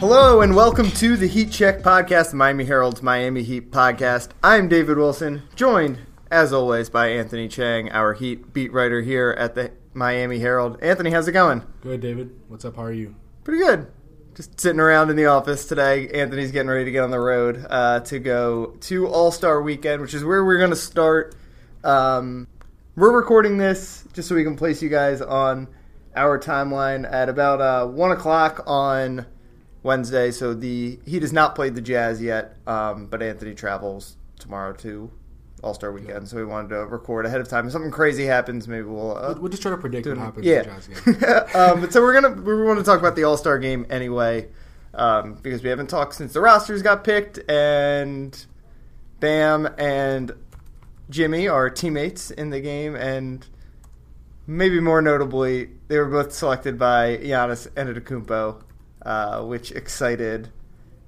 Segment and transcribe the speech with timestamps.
[0.00, 4.30] Hello and welcome to the Heat Check podcast, the Miami Herald's Miami Heat podcast.
[4.42, 5.98] I'm David Wilson, joined
[6.30, 10.82] as always by Anthony Chang, our Heat beat writer here at the Miami Herald.
[10.82, 11.64] Anthony, how's it going?
[11.82, 12.30] Good, David.
[12.48, 12.76] What's up?
[12.76, 13.14] How are you?
[13.44, 13.88] Pretty good.
[14.34, 16.08] Just sitting around in the office today.
[16.08, 20.00] Anthony's getting ready to get on the road uh, to go to All Star Weekend,
[20.00, 21.34] which is where we're going to start.
[21.84, 22.48] Um,
[22.96, 25.68] we're recording this just so we can place you guys on
[26.16, 29.26] our timeline at about uh, one o'clock on
[29.82, 30.30] Wednesday.
[30.30, 35.10] So the Heat has not play the Jazz yet, um, but Anthony travels tomorrow to
[35.62, 37.66] All Star Weekend, so we wanted to record ahead of time.
[37.66, 39.16] If something crazy happens, maybe we'll.
[39.16, 40.62] Uh, We'll just try to predict what happens yeah.
[40.62, 41.54] in the Jazz game.
[41.54, 44.48] um, but so we're gonna we want to talk about the All Star game anyway,
[44.94, 48.46] um, because we haven't talked since the rosters got picked, and
[49.20, 50.32] Bam and
[51.10, 53.46] Jimmy are teammates in the game, and
[54.46, 58.62] maybe more notably, they were both selected by Giannis Antetokounmpo,
[59.02, 60.50] uh, which excited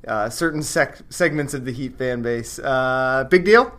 [0.06, 2.58] uh, certain sec- segments of the Heat fan base.
[2.58, 3.72] Uh, big deal?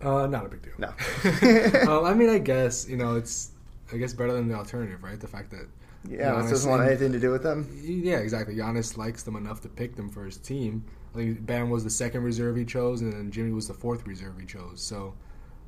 [0.00, 0.72] Uh, not a big deal.
[0.78, 0.88] No.
[1.98, 3.52] um, I mean, I guess you know it's
[3.92, 5.20] I guess better than the alternative, right?
[5.20, 5.66] The fact that
[6.08, 7.68] Yeah, Giannis doesn't want anything to do with them.
[7.82, 8.54] Yeah, exactly.
[8.54, 10.84] Giannis likes them enough to pick them for his team.
[11.12, 14.06] I think Bam was the second reserve he chose, and then Jimmy was the fourth
[14.06, 14.80] reserve he chose.
[14.80, 15.14] So,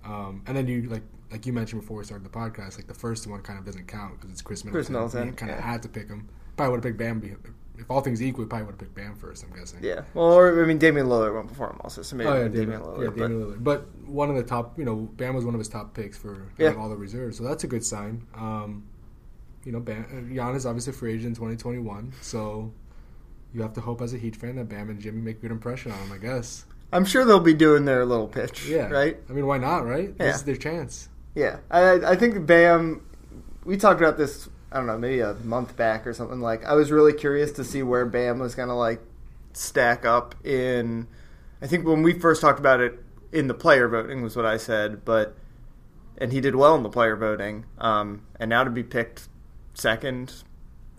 [0.05, 2.95] um, and then you like like you mentioned before we started the podcast, like the
[2.95, 4.73] first one kind of doesn't count because it's Khris Middleton.
[4.73, 5.65] Khris Middleton, kind of yeah.
[5.65, 6.29] had to pick him.
[6.57, 7.21] Probably would have picked Bam.
[7.83, 9.45] If all things equal, he probably would have picked Bam first.
[9.45, 9.81] I'm guessing.
[9.83, 10.03] Yeah.
[10.15, 12.71] Well, or, I mean, Damian Lillard went before him also, so maybe Oh yeah, Damian,
[12.71, 13.03] Damian, Lillard.
[13.03, 13.65] yeah, but- Damian Lillard.
[13.65, 16.47] But one of the top, you know, Bam was one of his top picks for
[16.59, 16.75] Yeah.
[16.75, 18.27] all the reserves, so that's a good sign.
[18.35, 18.85] Um,
[19.65, 22.73] you know, Bam, Giannis obviously free agent in 2021, so
[23.53, 25.51] you have to hope as a Heat fan that Bam and Jimmy make a good
[25.51, 26.13] impression on him.
[26.13, 26.65] I guess.
[26.93, 28.67] I'm sure they'll be doing their little pitch.
[28.69, 28.89] Yeah.
[28.89, 29.19] Right.
[29.29, 29.87] I mean, why not?
[29.87, 30.15] Right.
[30.21, 30.27] Yeah.
[30.27, 31.09] This is their chance.
[31.35, 31.59] Yeah.
[31.71, 33.03] I I think Bam.
[33.65, 34.49] We talked about this.
[34.73, 36.41] I don't know, maybe a month back or something.
[36.41, 39.01] Like I was really curious to see where Bam was gonna like
[39.53, 41.07] stack up in.
[41.61, 42.99] I think when we first talked about it
[43.33, 45.37] in the player voting was what I said, but
[46.17, 47.67] and he did well in the player voting.
[47.79, 49.29] Um, and now to be picked
[49.75, 50.43] second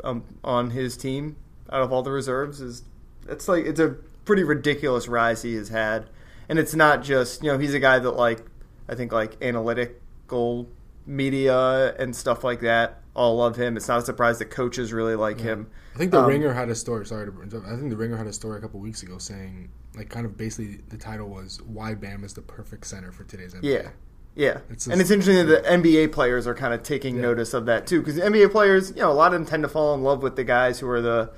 [0.04, 1.36] um, on his team
[1.72, 2.84] out of all the reserves is
[3.28, 3.96] it's like it's a
[4.26, 6.10] pretty ridiculous rise he has had,
[6.48, 8.46] and it's not just you know he's a guy that like
[8.88, 10.70] I think like analytical
[11.08, 13.78] media and stuff like that all love him.
[13.78, 15.68] It's not a surprise that coaches really like him.
[15.94, 17.06] I think the Um, Ringer had a story.
[17.06, 17.64] Sorry to.
[17.68, 20.36] I think the Ringer had a story a couple weeks ago saying, like, kind of
[20.38, 23.90] basically the title was "Why Bam is the perfect center for today's NBA." Yeah.
[24.36, 27.22] Yeah, It's and it's interesting that the NBA players are kind of taking Yeah.
[27.22, 29.70] notice of that too, because NBA players, you know, a lot of them tend to
[29.70, 31.30] fall in love with the guys who are the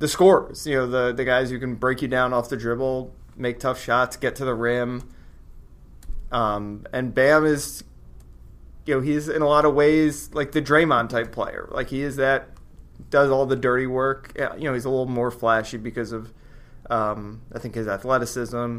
[0.00, 0.66] the scorers.
[0.66, 3.80] You know, the the guys who can break you down off the dribble, make tough
[3.80, 5.04] shots, get to the rim.
[6.32, 7.84] Um, and Bam is,
[8.86, 11.68] you know, he's in a lot of ways like the Draymond type player.
[11.70, 12.48] Like he is that
[13.10, 14.32] does all the dirty work.
[14.36, 16.32] You know, he's a little more flashy because of,
[16.88, 18.78] um, I think his athleticism,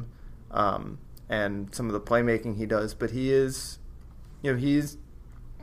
[0.51, 2.93] um, and some of the playmaking he does.
[2.93, 3.79] But he is,
[4.41, 4.97] you know, he's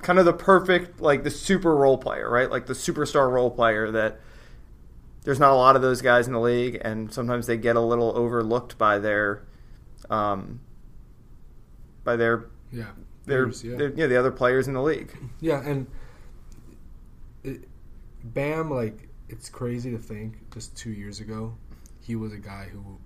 [0.03, 2.51] kind of the perfect like the super role player, right?
[2.51, 4.21] Like the superstar role player that
[5.25, 7.81] there's not a lot of those guys in the league, and sometimes they get a
[7.81, 9.43] little overlooked by their,
[10.09, 10.61] um,
[12.05, 12.87] by their Yeah.
[13.29, 13.77] Their, Peers, yeah.
[13.77, 15.17] their yeah the other players in the league.
[15.41, 15.87] Yeah, and
[17.45, 17.69] it,
[18.25, 21.55] Bam, like it's crazy to think just two years ago,
[22.01, 22.99] he was a guy who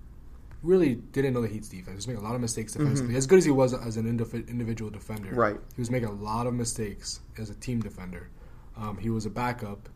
[0.61, 1.89] really didn't know the Heat's defense.
[1.89, 3.15] He was making a lot of mistakes defensively.
[3.15, 5.39] As good as he was as an indiv- individual defender, Mm-hmm.
[5.39, 5.57] Right.
[5.75, 8.29] He was making a lot of mistakes as a team defender.
[8.77, 9.89] Um, he was a backup.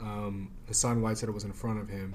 [0.00, 2.14] Um, Hassan Whiteside was in front of him.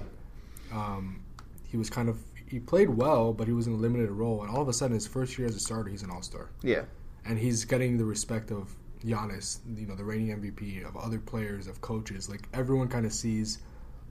[0.72, 1.22] Um,
[1.70, 4.42] he was kind of he played well, but he was in a limited role.
[4.42, 6.48] And all of a sudden, his first year as a starter, he's an All Star
[6.62, 6.82] Yeah,
[7.24, 8.74] and he's getting the respect of
[9.04, 12.28] Giannis, you know, the reigning MVP, of other players, of coaches.
[12.28, 13.58] Like everyone kind of sees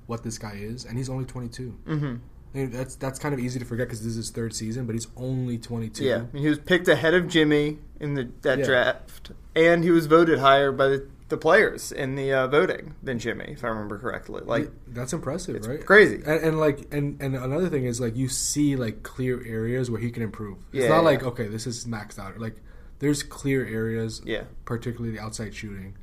[0.06, 1.78] what this guy is, and he's only 22.
[1.88, 2.16] mm-hmm.
[2.54, 4.94] And that's that's kind of easy to forget because this is his third season, but
[4.96, 6.04] he's only 22.
[6.04, 6.16] yeah.
[6.32, 8.66] And he was picked ahead of Jimmy in the that Yeah.
[8.66, 13.20] draft, and he was voted higher by the, the players in the uh, voting than
[13.20, 14.42] Jimmy, if I remember correctly.
[14.46, 15.86] Like that's impressive, it's right?
[15.86, 16.16] crazy.
[16.26, 20.00] And, and like, and and another thing is like you see like clear areas where
[20.00, 20.58] he can improve.
[20.72, 21.02] It's Yeah, not yeah.
[21.02, 22.40] like okay, this is maxed out.
[22.40, 22.56] Like
[23.00, 24.44] there's clear areas, Yeah.
[24.66, 25.96] particularly the outside shooting,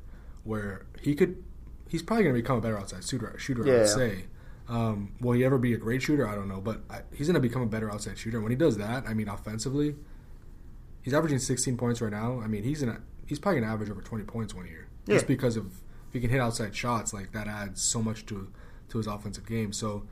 [0.43, 1.43] where he could.
[1.87, 3.33] He's probably going to become a better outside shooter.
[3.37, 3.77] Shooter, I Yeah.
[3.79, 4.25] would say.
[4.67, 6.27] Um, will he ever be a great shooter?
[6.27, 8.37] I don't know, but I, he's going to become a better outside shooter.
[8.37, 9.95] And when he does that, I mean, offensively,
[11.03, 12.39] he's averaging 16 points right now.
[12.41, 15.27] I mean, he's gonna he's probably going to average over 20 points one year, just
[15.27, 15.67] because of
[16.07, 17.13] if he can hit outside shots.
[17.13, 18.49] Like that adds so much to
[18.89, 19.71] to his offensive game.
[19.71, 20.05] So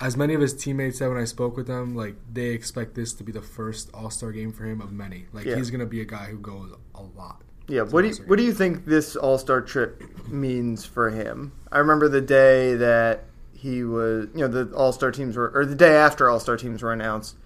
[0.00, 3.12] as many of his teammates said when I spoke with them, like they expect this
[3.14, 5.26] to be the first All Star game for him of many.
[5.32, 5.56] Like Yeah.
[5.56, 7.42] he's gonna be a guy who goes a lot.
[7.66, 11.52] Yeah, what do you, what do you think this All Star trip means for him?
[11.70, 15.66] I remember the day that he was, you know, the All Star teams were, or
[15.66, 17.36] the day after All Star teams were announced,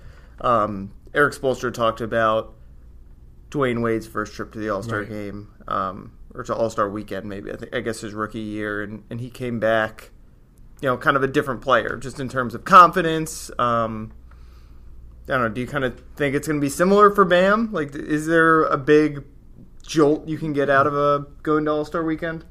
[0.41, 2.55] um, Erik Spoelstra talked about
[3.51, 5.09] Dwyane Wade's first trip to the All Star Right.
[5.09, 8.81] game, um, or to All Star weekend, maybe I think I guess his rookie year,
[8.83, 10.11] and, and he came back,
[10.83, 13.51] you know, kind of a different player, just in terms of confidence.
[13.59, 14.13] Um,
[15.29, 15.49] I don't know.
[15.49, 17.73] Do you kind of think it's going to be similar for Bam?
[17.73, 19.25] Like, is there a big
[19.87, 22.45] jolt you can get out of a going to All Star weekend?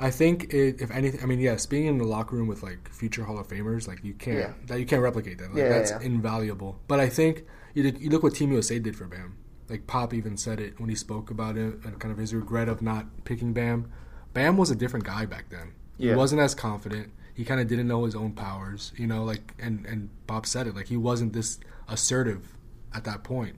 [0.00, 2.88] I think it, if anything, I mean, yes, being in the locker room with like
[2.90, 4.52] future Hall of Famers, like you can't Yeah.
[4.66, 5.50] that you can't replicate that.
[5.50, 6.00] Like, Yeah, that's yeah.
[6.00, 6.80] invaluable.
[6.88, 7.44] But I think
[7.74, 9.36] you, did- you look what Team USA did for Bam.
[9.68, 12.68] Like Pop even said it when he spoke about it and kind of his regret
[12.68, 13.90] of not picking Bam.
[14.32, 15.72] Bam was a different guy back then.
[15.96, 17.10] He wasn't as confident.
[17.34, 19.24] He kind of didn't know his own powers, you know.
[19.24, 21.58] Like and and Pop said it, like he wasn't this
[21.88, 22.56] assertive
[22.94, 23.56] at that point.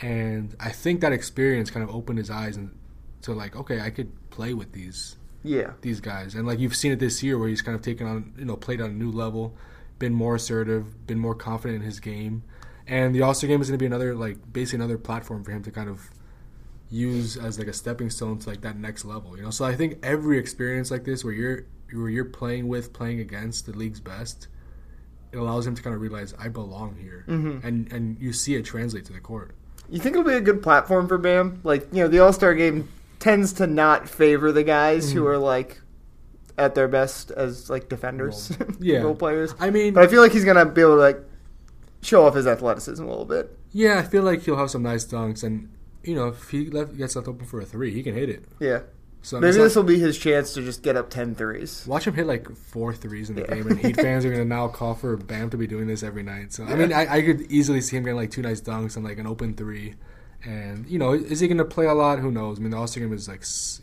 [0.00, 2.76] And I think that experience kind of opened his eyes and
[3.22, 5.72] to like, okay, I could play with these Yeah.
[5.80, 6.34] these guys.
[6.34, 8.56] And like you've seen it this year where he's kind of taken on, you know,
[8.56, 9.56] played on a new level,
[9.98, 12.42] been more assertive, been more confident in his game.
[12.86, 15.50] And the All Star game is going to be another, like, basically another platform for
[15.50, 16.08] him to kind of
[16.90, 19.50] use as like a stepping stone to like that next level, you know.
[19.50, 23.66] So I think every experience like this, where you're where you're playing with, playing against
[23.66, 24.48] the league's best,
[25.32, 27.62] it allows him to kind of realize I belong here, Mhm.
[27.64, 29.52] and and you see it translate to the court.
[29.90, 31.60] You think it'll be a good platform for Bam?
[31.64, 32.88] Like, you know, the All Star game
[33.18, 35.26] tends to not favor the guys who Mhm.
[35.28, 35.80] are like
[36.58, 39.02] at their best as like defenders, Role- yeah.
[39.02, 39.54] role players.
[39.60, 41.20] I mean, But I feel like he's gonna be able to like
[42.00, 43.56] show off his athleticism a little bit.
[43.72, 45.68] yeah, I feel like he'll have some nice dunks, and
[46.04, 48.44] you know, if he left, gets left open for a three, he can hit it.
[48.60, 48.80] Yeah.
[49.22, 51.84] So Maybe it's this will be his chance to just get up 10 threes.
[51.86, 53.54] watch him hit like four threes in the Yeah.
[53.56, 56.22] game, and Heat fans are gonna now call for Bam to be doing this every
[56.22, 56.52] night.
[56.52, 59.04] So I mean, I, I could easily see him getting like two nice dunks and
[59.04, 59.94] like an open three.
[60.44, 62.20] And you know, is he gonna play a lot?
[62.20, 62.58] Who knows?
[62.58, 63.80] I mean, the All Star game is like it's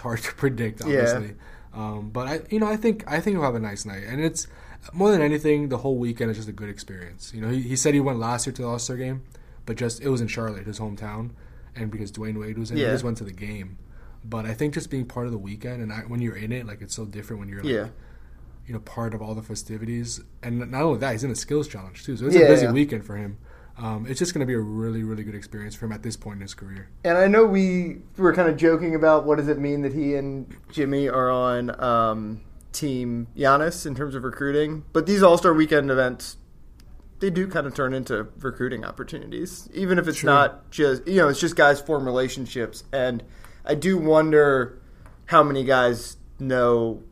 [0.00, 0.86] hard to predict, Yeah.
[0.86, 1.34] obviously.
[1.74, 4.24] Um, but I, you know, I think I think he'll have a nice night, and
[4.24, 4.46] it's
[4.92, 7.32] more than anything, the whole weekend is just a good experience.
[7.34, 9.24] You know, he, he said he went last year to the All Star game,
[9.66, 11.30] but just it was in Charlotte, his hometown,
[11.74, 12.86] and because Dwyane Wade was in, it, Yeah.
[12.86, 13.76] he just went to the game.
[14.28, 16.66] But I think just being part of the weekend, and I, when you're in it,
[16.66, 17.88] like it's so different when you're like, Yeah.
[18.66, 20.20] you know, part of all the festivities.
[20.42, 22.16] And not only that, he's in a skills challenge too.
[22.16, 22.72] So it's Yeah, a busy yeah.
[22.72, 23.38] weekend for him.
[23.78, 26.16] Um, it's just going to be a really, really good experience for him at this
[26.16, 26.88] point in his career.
[27.04, 30.14] And I know we were kind of joking about what does it mean that he
[30.14, 32.40] and Jimmy are on um,
[32.72, 36.38] team Giannis in terms of recruiting, but these All Star Weekend events,
[37.20, 40.30] they do kind of turn into recruiting opportunities, even if it's Sure.
[40.30, 42.82] not just you know it's just guys form relationships.
[42.94, 43.22] And
[43.66, 44.78] I do wonder
[45.26, 47.02] how many guys know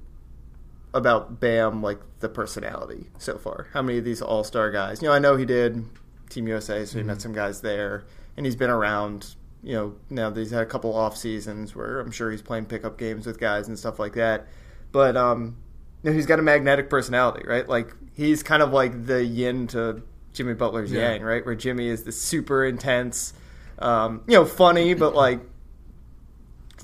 [0.93, 3.67] about Bam, like the personality so far.
[3.73, 5.03] How many of these All Star guys?
[5.03, 5.85] You know, I know he did
[6.31, 8.05] Team USA, so he met some guys there,
[8.37, 9.35] and he's been around.
[9.62, 12.67] You know, now that he's had a couple off seasons where I'm sure he's playing
[12.67, 14.47] pickup games with guys and stuff like that.
[14.93, 15.57] But um,
[16.03, 17.67] you know, he's got a magnetic personality, right?
[17.67, 20.03] Like he's kind of like the yin to
[20.35, 21.12] Jimmy Butler's Yeah.
[21.12, 21.45] yang, right?
[21.47, 23.33] Where Jimmy is the super intense,
[23.79, 25.41] um, you know, funny, but like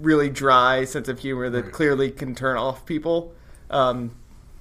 [0.01, 1.73] really dry sense of humor that Right.
[1.73, 3.35] clearly can turn off people.
[3.71, 4.13] Um,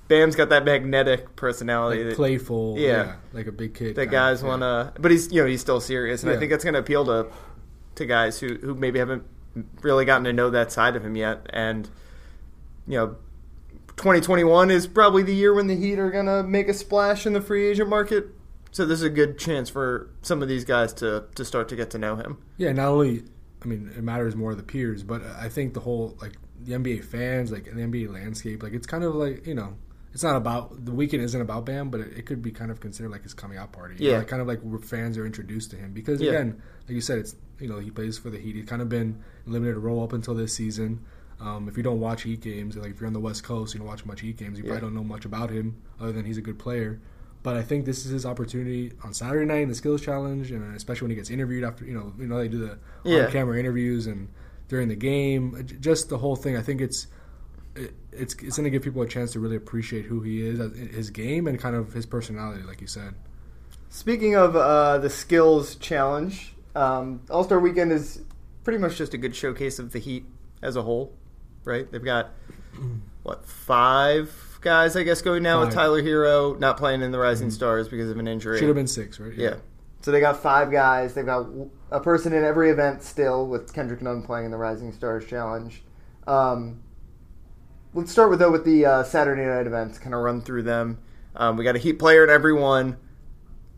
[0.07, 2.87] Bam's got that magnetic personality Like that, playful, Yeah.
[2.87, 3.15] yeah.
[3.33, 3.95] like a big kid.
[3.95, 4.91] that guys want to.
[4.99, 7.27] But he's you know he's still serious, and I think that's going to appeal to
[7.95, 9.23] to guys who who maybe haven't
[9.81, 11.45] really gotten to know that side of him yet.
[11.51, 11.89] And
[12.87, 13.15] you know,
[13.97, 17.33] 2021 is probably the year when the Heat are going to make a splash in
[17.33, 18.27] the free agent market.
[18.71, 21.75] So this is a good chance for some of these guys to to start to
[21.75, 22.37] get to know him.
[22.57, 23.23] Yeah, not only,
[23.63, 26.73] I mean, it matters more to the peers, but I think the whole like the
[26.73, 29.75] NBA fans, like the NBA landscape, like it's kind of like you know,
[30.13, 32.79] it's not about the weekend isn't about Bam, but it, it could be kind of
[32.79, 33.95] considered like his coming out party.
[33.99, 34.17] You know, Yeah.
[34.19, 36.31] like kind of like where fans are introduced to him because Yeah.
[36.31, 38.55] again, like you said, it's you know he plays for the Heat.
[38.55, 41.01] He's kind of been limited role up until this season.
[41.41, 43.79] Um, if you don't watch Heat games, like if you're on the West Coast, you
[43.79, 44.57] don't watch much Heat games.
[44.57, 44.71] You Yeah.
[44.71, 46.99] probably don't know much about him other than he's a good player.
[47.41, 50.75] But I think this is his opportunity on Saturday night in the skills challenge, and
[50.75, 53.25] especially when he gets interviewed after you know you know they do the Yeah.
[53.25, 54.27] on-camera interviews and
[54.67, 56.57] during the game, just the whole thing.
[56.57, 57.07] I think it's
[57.75, 60.59] it, it's it's going to give people a chance to really appreciate who he is,
[60.93, 63.15] his game, and kind of his personality, like you said.
[63.89, 68.21] Speaking of uh, the skills challenge, um, All Star Weekend is
[68.63, 70.25] pretty much just a good showcase of the Heat
[70.61, 71.13] as a whole,
[71.63, 71.89] right?
[71.91, 72.31] They've got
[73.23, 75.75] what five guys, I guess, going now with Five.
[75.75, 78.59] Tyler Herro not playing in the Rising Stars because of an injury.
[78.59, 79.33] Should have been six, right?
[79.35, 79.55] yeah.
[80.01, 81.13] So they got five guys.
[81.13, 81.47] They've got
[81.91, 85.83] a person in every event still, with Kendrick Nunn playing in the Rising Stars challenge.
[86.25, 86.81] Um,
[87.93, 89.99] let's start with though with the uh, Saturday night events.
[89.99, 90.99] Kind of run through them.
[91.35, 92.97] Um, we got a Heat player in every one.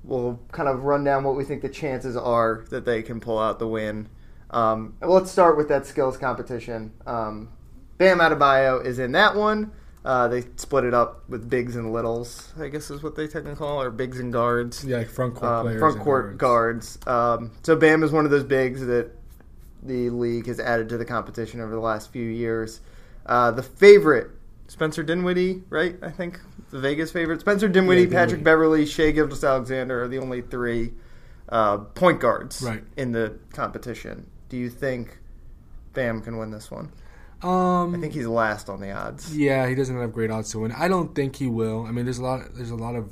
[0.03, 3.37] We'll kind of run down what we think the chances are that they can pull
[3.39, 4.09] out the win.
[4.49, 6.91] Um, and let's start with that skills competition.
[7.05, 7.49] Um,
[7.97, 9.71] Bam Adebayo is in that one.
[10.03, 13.55] Uh, they split it up with bigs and littles, I guess is what they technically
[13.57, 14.83] call, or bigs and guards.
[14.83, 15.79] Yeah, like front court Um, players.
[15.79, 16.97] front court guards.
[16.97, 17.41] guards.
[17.43, 19.11] Um, so Bam is one of those bigs that
[19.83, 22.81] the league has added to the competition over the last few years.
[23.27, 24.31] Uh, the favorite,
[24.67, 25.95] Spencer Dinwiddie, right?
[26.01, 26.39] I think
[26.71, 27.39] the Vegas favorite.
[27.41, 28.43] Spencer Dinwiddie, Yeah, Patrick Dinwiddie.
[28.43, 30.93] Beverley, Shea Gildas Alexander are the only three
[31.49, 32.83] uh, point guards Right.
[32.97, 34.25] in the competition.
[34.49, 35.19] Do you think
[35.93, 36.91] Bam can win this one?
[37.43, 39.35] Um, I think he's last on the odds.
[39.35, 40.71] Yeah, he doesn't have great odds to win.
[40.73, 41.85] I don't think he will.
[41.85, 42.53] I mean, there's a lot.
[42.53, 43.11] There's a lot of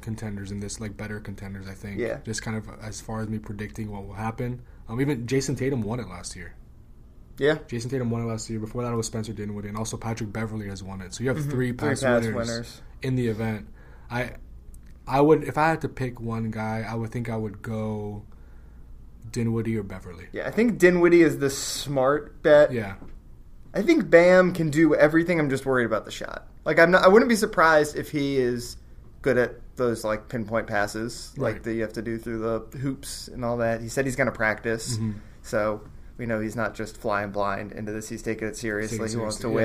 [0.00, 1.66] contenders in this, like better contenders.
[1.68, 1.98] I think.
[1.98, 2.18] Yeah.
[2.24, 4.62] Just kind of as far as me predicting what will happen.
[4.88, 6.54] Um, even Jayson Tatum won it last year.
[7.36, 8.58] Yeah, Jayson Tatum won it last year.
[8.58, 11.14] Before that, it was Spencer Dinwiddie, and also Patrick Beverley has won it.
[11.14, 11.78] So you have three Mm-hmm.
[11.78, 12.82] three past, past winners, winners.
[13.02, 13.68] in the event.
[14.10, 14.32] I,
[15.06, 18.22] I would if I had to pick one guy, I would think I would go
[19.30, 20.26] Dinwiddie or Beverley.
[20.32, 22.72] Yeah, I think Dinwiddie is the smart bet.
[22.72, 22.94] Yeah,
[23.78, 25.38] I think Bam can do everything.
[25.38, 26.46] I'm just worried about the shot.
[26.64, 27.04] Like I'm not.
[27.04, 28.76] I wouldn't be surprised if he is
[29.22, 33.28] good at those like pinpoint passes, like that you have to do through the hoops
[33.28, 33.80] and all that.
[33.80, 35.14] He said he's going to practice, Mhm.
[35.42, 35.80] so
[36.16, 38.08] we know he's not just flying blind into this.
[38.08, 38.98] He's taking it seriously.
[38.98, 39.64] Taking he it wants to seriously,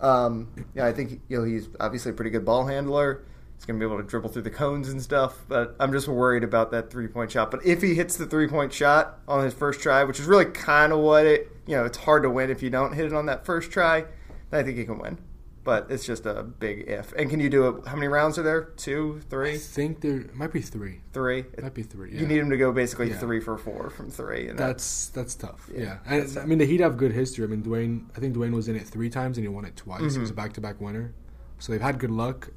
[0.00, 0.08] win.
[0.08, 3.22] Um, yeah, I think you know he's obviously a pretty good ball handler.
[3.60, 6.08] He's going to be able to dribble through the cones and stuff, but I'm just
[6.08, 7.50] worried about that three point shot.
[7.50, 10.46] But if he hits the three point shot on his first try, which is really
[10.46, 13.12] kind of what it, you know, it's hard to win if you don't hit it
[13.12, 14.06] on that first try,
[14.48, 15.18] then I think he can win.
[15.62, 17.12] But it's just a big if.
[17.12, 17.86] And can you do it?
[17.86, 18.62] How many rounds are there?
[18.78, 19.56] Two, three?
[19.56, 21.02] I think there might be three.
[21.12, 21.40] three?
[21.40, 22.14] It Might be three.
[22.14, 22.20] Yeah.
[22.20, 23.18] You need him to go basically Yeah.
[23.18, 24.48] three for four from three.
[24.48, 25.68] And That's that's tough.
[25.70, 27.44] Yeah, Yeah, And, that's I mean the Heat have good history.
[27.44, 29.76] I mean Dwyane, I think Dwyane was in it three times and he won it
[29.76, 30.00] twice.
[30.00, 30.14] Mm-hmm.
[30.14, 31.12] He was a back-to-back winner,
[31.58, 32.48] so they've had good luck.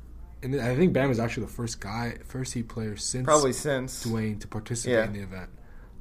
[0.44, 4.06] And I think Bam is actually the first guy, first Heat player since probably since.
[4.06, 5.06] Dwyane to participate Yeah.
[5.06, 5.50] in the event.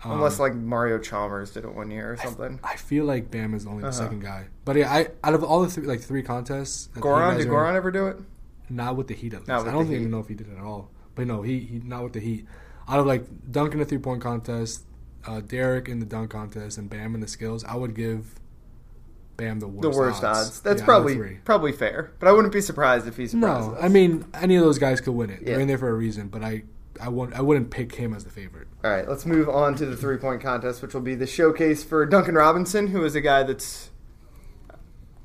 [0.05, 2.59] Um, Unless like Mario Chalmers did it one year or something.
[2.65, 3.97] I feel like Bam is only the Uh-huh.
[3.99, 7.09] second guy, but yeah, I out of all the three, like three contests, that the
[7.09, 8.17] Heat Goran, did in, Goran ever do it?
[8.69, 9.51] not with the Heat at least.
[9.51, 10.91] I don't even know if he did it at all.
[11.15, 12.47] But no, he, he not with the Heat.
[12.89, 14.83] Out of like Duncan the three point contest,
[15.25, 18.41] uh, Derrick in the dunk contest, and Bam in the skills, I would give
[19.37, 19.83] Bam the worst.
[19.83, 20.61] the worst odds.
[20.61, 23.77] That's Yeah, probably probably fair, but I wouldn't be surprised if he's no.
[23.81, 25.41] I mean, any of those guys could win it.
[25.41, 25.53] Yeah.
[25.53, 26.29] They're in there for a reason.
[26.29, 26.63] But I,
[27.01, 27.35] I won't.
[27.35, 28.69] I wouldn't pick him as the favorite.
[28.85, 31.83] All right, let's move on to the three point contest, which will be the showcase
[31.83, 33.91] for Duncan Robinson, who is a guy that's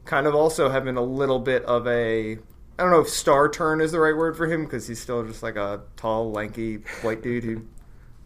[0.06, 2.34] kind of also having a little bit of a.
[2.80, 5.26] I don't know if star turn is the right word for him because he's still
[5.26, 7.66] just like a tall, lanky white dude who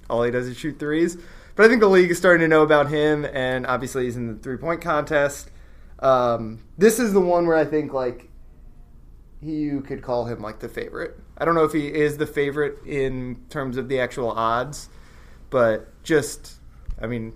[0.10, 1.18] all he does is shoot threes.
[1.56, 4.28] But I think the league is starting to know about him, and obviously he's in
[4.28, 5.51] the three point contest.
[6.02, 8.30] Um, this is the one where I think like
[9.42, 11.18] you could call him like the favorite.
[11.38, 14.90] I don't know if he is the favorite in terms of the actual odds,
[15.50, 16.56] but just
[17.02, 17.34] I mean,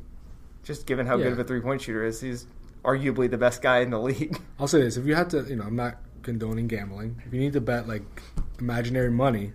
[0.63, 1.25] just given how Yeah.
[1.25, 2.45] good of a three point shooter is, he's
[2.83, 4.37] arguably the best guy in the league.
[4.59, 7.21] I'll say this: if you had to, you know, I'm not condoning gambling.
[7.25, 8.21] If you need to bet like
[8.59, 9.53] imaginary money,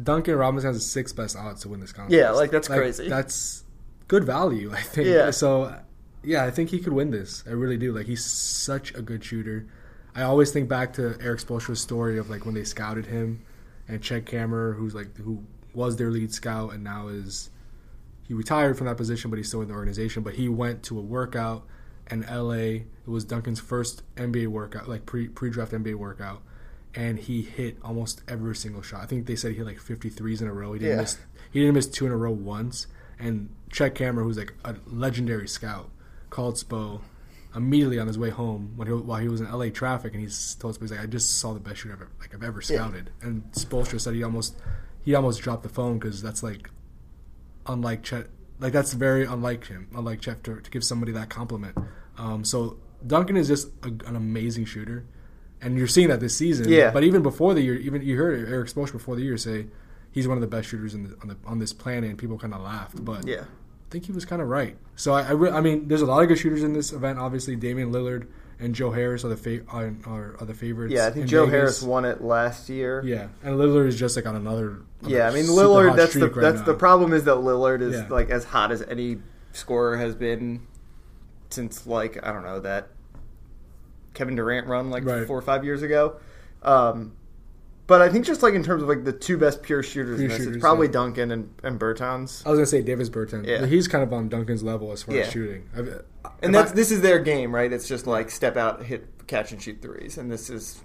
[0.00, 2.16] Duncan Robinson has the sixth best odds to win this contest.
[2.16, 3.08] Yeah, like, that's crazy.
[3.08, 3.64] That's
[4.08, 5.08] good value, I think.
[5.08, 5.30] Yeah.
[5.30, 5.76] So,
[6.24, 7.42] yeah, I think he could win this.
[7.46, 7.92] I really do.
[7.92, 9.66] Like he's such a good shooter.
[10.14, 13.44] I always think back to Erik Spoelstra's story of like when they scouted him,
[13.88, 15.42] and Chet Kammerer, who's like who
[15.74, 17.48] was their lead scout and now is
[18.28, 20.22] he retired from that position, but he's still in the organization.
[20.22, 21.66] But he went to a workout
[22.10, 22.52] in LA.
[22.52, 26.42] It was Duncan's first NBA workout, like pre pre draft NBA workout,
[26.94, 29.00] and he hit almost every single shot.
[29.02, 30.72] I think they said he hit like 53s in a row.
[30.74, 31.00] He didn't Yeah.
[31.02, 31.18] miss
[31.50, 32.86] he didn't miss two in a row once.
[33.18, 35.90] And Chet Kammerer, who's like a legendary scout,
[36.32, 37.00] called Spo
[37.54, 40.28] immediately on his way home when he, while he was in LA traffic, and he
[40.58, 42.60] told Spo he's like, "I just saw the best shooter I've ever, like I've ever
[42.60, 42.76] Yeah.
[42.78, 44.56] scouted." And Spoelstra said he almost
[45.04, 46.70] he almost dropped the phone because that's like
[47.66, 48.26] unlike Chet.
[48.58, 51.76] Like that's very unlike him, unlike Chet to, to give somebody that compliment.
[52.16, 55.04] Um, so Duncan is just a, an amazing shooter,
[55.60, 56.68] and you're seeing that this season.
[56.68, 56.90] Yeah.
[56.92, 59.66] But even before the year, even you heard Erik Spoelstra before the year say
[60.12, 62.38] he's one of the best shooters in the, on the on this planet, and people
[62.38, 63.04] kind of laughed.
[63.04, 63.44] But yeah.
[63.92, 64.74] I think he was kind of right.
[64.96, 67.18] So I, I, re- I mean, there's a lot of good shooters in this event.
[67.18, 68.26] Obviously, Damian Lillard
[68.58, 70.94] and Joe Harris are the fa- are, are, are the favorites.
[70.94, 71.52] Yeah, I think Joe Vegas.
[71.52, 73.02] Harris won it last year.
[73.04, 74.78] Yeah, and Lillard is just like on another.
[75.06, 75.94] Yeah, I mean Lillard.
[75.94, 76.64] That's the right that's now.
[76.64, 78.06] the problem is that Lillard is Yeah.
[78.08, 79.18] like as hot as any
[79.52, 80.66] scorer has been
[81.50, 82.88] since like I don't know that
[84.14, 85.26] Kevin Durant run like Right.
[85.26, 86.16] four or five years ago.
[86.62, 87.12] Um,
[87.92, 90.28] but I think just like in terms of like the two best pure shooters, in
[90.28, 90.92] this, shooters, it's probably yeah.
[90.92, 92.42] Duncan and, and Bertans.
[92.46, 93.46] I was gonna say Davis Bertans.
[93.46, 93.66] Yeah.
[93.66, 95.22] He's kind of on Duncan's level as far Yeah.
[95.24, 95.68] as shooting.
[95.76, 95.90] I've-
[96.42, 97.70] And that's I- this is their game, right?
[97.70, 100.80] It's just like step out, hit, catch, and shoot threes, and this is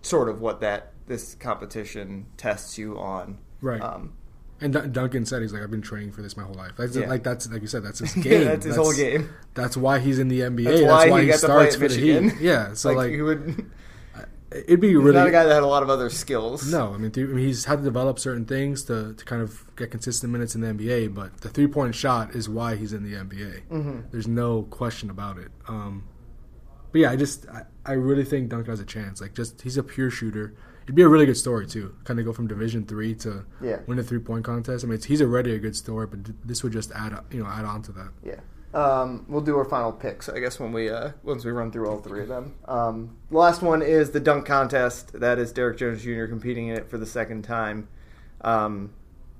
[0.00, 3.36] sort of what that this competition tests you on.
[3.60, 3.82] right.
[3.82, 4.14] Um,
[4.58, 6.72] and Dun- Duncan said he's like I've been training for this my whole life.
[6.78, 7.08] That's Yeah.
[7.10, 8.44] like that's like you said that's his yeah, game.
[8.44, 9.28] that's his whole game.
[9.52, 10.64] That's why he's in the NBA.
[10.64, 12.30] That's That's, why why, he he, got to play starts for the Michigan.
[12.30, 12.40] Heat.
[12.40, 12.72] Yeah.
[12.72, 13.70] So like, he would.
[14.66, 16.70] It'd be He's really not a guy that had a lot of other skills.
[16.70, 19.42] No, I mean, th- I mean, he's had to develop certain things to, to kind
[19.42, 21.14] of get consistent minutes in the NBA.
[21.14, 23.62] But the three point shot is why he's in the NBA.
[23.68, 24.00] Mm-hmm.
[24.10, 25.50] There's no question about it.
[25.68, 26.04] Um,
[26.92, 29.20] but yeah, I just I, I really think Duncan has a chance.
[29.20, 30.54] Like, just he's a pure shooter.
[30.84, 31.94] It'd be a really good story too.
[32.04, 33.80] Kind of go from Division three to Yeah.
[33.86, 34.84] win a three point contest.
[34.84, 37.42] I mean, it's, he's already a good story, but th- this would just add you
[37.42, 38.10] know add on to that.
[38.24, 38.40] Yeah.
[38.74, 41.88] Um, we'll do our final picks, I guess, when we uh, once we run through
[41.88, 42.54] all three of them.
[42.66, 45.18] Um, the last one is the dunk contest.
[45.18, 46.26] That is Derrick Jones Jr.
[46.26, 47.88] competing in it for the second time.
[48.42, 48.92] Um,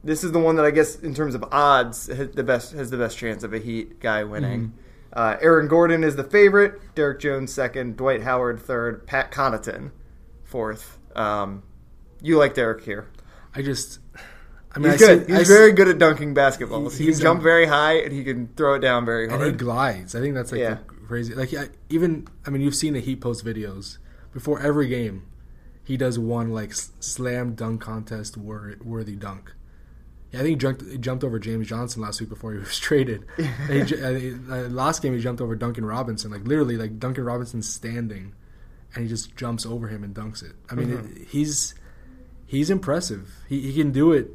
[0.02, 2.90] this is the one that I guess, in terms of odds, has the best has
[2.90, 4.72] the best chance of a Heat guy winning.
[5.12, 6.94] Uh, Aaron Gordon is the favorite.
[6.94, 7.96] Derrick Jones second.
[7.96, 9.06] Dwight Howard third.
[9.06, 9.90] Pat Connaughton
[10.44, 10.98] fourth.
[11.14, 11.62] Um,
[12.22, 13.08] you like Derek here?
[13.54, 13.98] I just,
[14.76, 15.26] I mean, He's I good.
[15.26, 16.96] see- I he's see- very good at dunking basketballs.
[16.98, 19.40] He- He, can jump a- very high and he can throw it down very hard.
[19.40, 20.14] and he glides.
[20.14, 20.78] I think that's like Yeah.
[21.08, 21.34] crazy.
[21.34, 23.96] Like I, even I mean, you've seen the Heat post videos
[24.34, 25.22] before every game.
[25.82, 29.52] He does one like slam dunk contest wor- worthy dunk.
[30.32, 32.78] Yeah, I think he jumped, he jumped over James Johnson last week before he was
[32.78, 33.24] traded.
[33.38, 37.68] And he, uh, last game he jumped over Duncan Robinson, like literally like Duncan Robinson's
[37.72, 38.34] standing,
[38.94, 40.52] and he just jumps over him and dunks it.
[40.68, 41.16] I mean, Mhm.
[41.22, 41.74] it, he's
[42.44, 43.36] he's impressive.
[43.48, 44.34] He he can do it.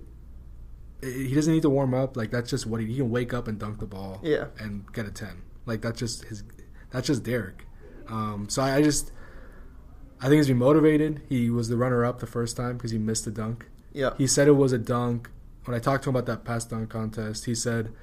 [1.02, 2.16] He doesn't need to warm up.
[2.16, 4.48] Like that's just what he, he can wake up and dunk the ball Yeah.
[4.60, 5.42] and get a ten.
[5.66, 6.44] Like that's just his.
[6.92, 7.66] That's just Derrick.
[8.08, 9.12] Um, so I, I just,
[10.20, 11.22] I think he's been motivated.
[11.30, 13.66] He was the runner up the first time because he missed the dunk.
[13.94, 14.12] Yeah.
[14.18, 15.30] He said it was a dunk.
[15.66, 17.94] When I talked to him about that past dunk contest, he said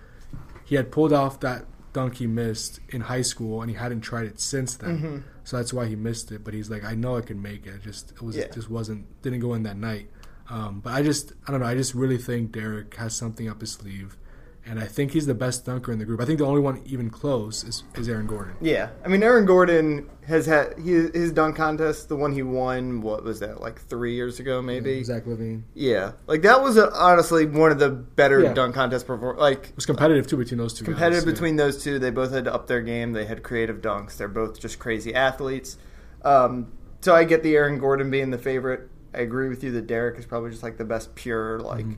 [0.64, 4.26] he had pulled off that dunk he missed in high school and he hadn't tried
[4.26, 4.98] it since then.
[4.98, 5.22] Mhm.
[5.44, 6.44] So that's why he missed it.
[6.44, 7.74] But he's like, I know I can make it.
[7.74, 8.48] It just it was Yeah.
[8.48, 10.08] just wasn't didn't go in that night.
[10.50, 11.66] Um, but I just I don't know.
[11.66, 14.16] I just really think Derrick has something up his sleeve,
[14.64, 16.20] and I think he's the best dunker in the group.
[16.22, 18.54] I think the only one even close is, is Aaron Gordon.
[18.60, 23.02] Yeah, I mean Aaron Gordon has had he, his dunk contest, the one he won.
[23.02, 23.60] What was that?
[23.60, 25.02] Like three years ago, maybe.
[25.04, 25.64] Zach LaVine.
[25.74, 28.54] Yeah, like that was uh honestly one of the better Yeah.
[28.54, 29.36] dunk contest perform.
[29.36, 30.84] Like It was competitive too between those two.
[30.86, 31.32] competitive guys.
[31.34, 31.98] between those two.
[31.98, 33.12] They both had to up their game.
[33.12, 34.16] They had creative dunks.
[34.16, 35.76] They're both just crazy athletes.
[36.24, 36.72] Um,
[37.02, 38.88] so I get the Aaron Gordon being the favorite.
[39.14, 41.96] I agree with you that Derrick is probably just like the best pure like Mhm.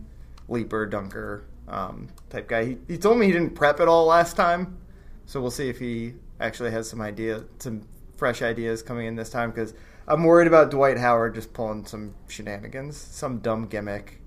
[0.49, 2.65] leaper dunker um, type guy.
[2.65, 4.77] He, he told me he didn't prep at all last time,
[5.27, 7.83] so we'll see if he actually has some idea, some
[8.17, 9.51] fresh ideas coming in this time.
[9.51, 9.75] Because
[10.09, 14.21] I'm worried about Dwight Howard just pulling some shenanigans, some dumb gimmick,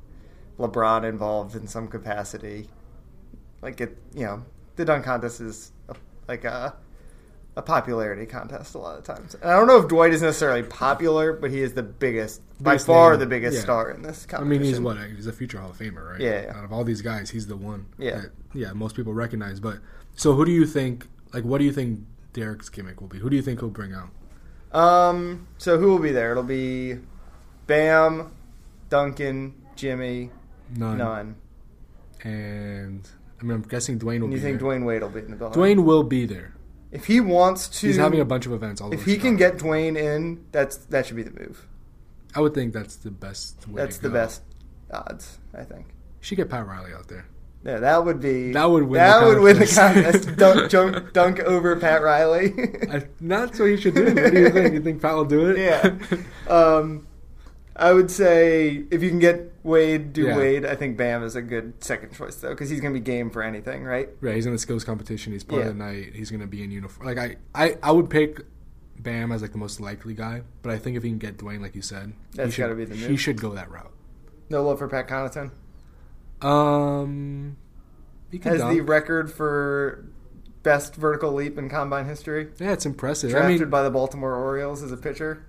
[0.57, 2.69] LeBron involved in some capacity.
[3.61, 4.43] Like it, you know,
[4.77, 5.95] the dunk contest is a,
[6.27, 6.75] like a
[7.55, 9.35] a popularity contest a lot of times.
[9.35, 12.77] And I don't know if Dwight is necessarily popular, but he is the biggest, by
[12.77, 13.19] far, name.
[13.19, 13.61] the biggest Yeah.
[13.63, 14.97] star in this I mean, he's what?
[15.15, 16.19] He's a future Hall of Famer, right?
[16.19, 16.57] Yeah, yeah.
[16.57, 17.85] Out of all these guys, he's the one.
[17.97, 18.21] Yeah.
[18.21, 18.73] that, yeah.
[18.73, 19.59] Most people recognize.
[19.59, 19.77] But
[20.15, 21.07] so, who do you think?
[21.33, 22.01] Like, what do you think
[22.33, 23.19] Derrick's gimmick will be?
[23.19, 24.09] Who do you think he'll bring out?
[24.77, 26.31] Um, so who will be there?
[26.31, 26.97] It'll be
[27.67, 28.31] Bam,
[28.89, 30.31] Duncan, Jimmy,
[30.75, 30.97] None.
[30.97, 31.35] none.
[32.23, 33.07] And
[33.39, 34.69] I mean, I'm guessing Dwyane will you be think there.
[34.69, 35.61] Dwyane Wade will be in the building?
[35.61, 36.53] Dwyane will be there.
[36.93, 39.57] If he wants to, He's having a bunch of events all if he can get
[39.57, 41.67] Dwyane in, that's that should be the move.
[42.35, 43.67] I would think that's the best.
[43.67, 44.13] way That's the go.
[44.13, 44.41] best
[44.91, 45.87] odds, I think.
[45.87, 47.25] You should get Pat Riley out there.
[47.65, 50.35] Yeah, that would be That would win That the would win the contest.
[50.37, 52.53] dunk, dunk, dunk over Pat Riley.
[52.91, 54.05] I, that's what he should do.
[54.13, 54.73] What do you think?
[54.73, 55.57] You think Pat will do it?
[55.57, 55.95] yeah.
[56.53, 57.07] Um,
[57.75, 60.37] I would say if you can get Wade, do Yeah.
[60.37, 60.65] Wade.
[60.65, 63.29] I think Bam is a good second choice though, because he's going to be game
[63.29, 64.09] for anything, right?
[64.21, 65.31] Right, he's in the skills competition.
[65.33, 65.69] He's part Yeah.
[65.69, 66.13] of the night.
[66.15, 67.07] He's going to be in uniform.
[67.07, 68.41] Like I, I, I would pick
[68.99, 71.61] Bam as like the most likely guy, but I think if he can get Dwyane,
[71.61, 73.91] like you said, he That's should- gotta be the He should go that route.
[74.49, 75.51] No love for Pat Connaughton.
[76.41, 77.57] Um,
[78.31, 78.73] he can Has dunk.
[78.75, 80.05] the record for
[80.61, 82.49] best vertical leap in combine history.
[82.59, 83.31] yeah, it's impressive.
[83.31, 85.45] Drafted I mean, by the Baltimore Orioles as a pitcher.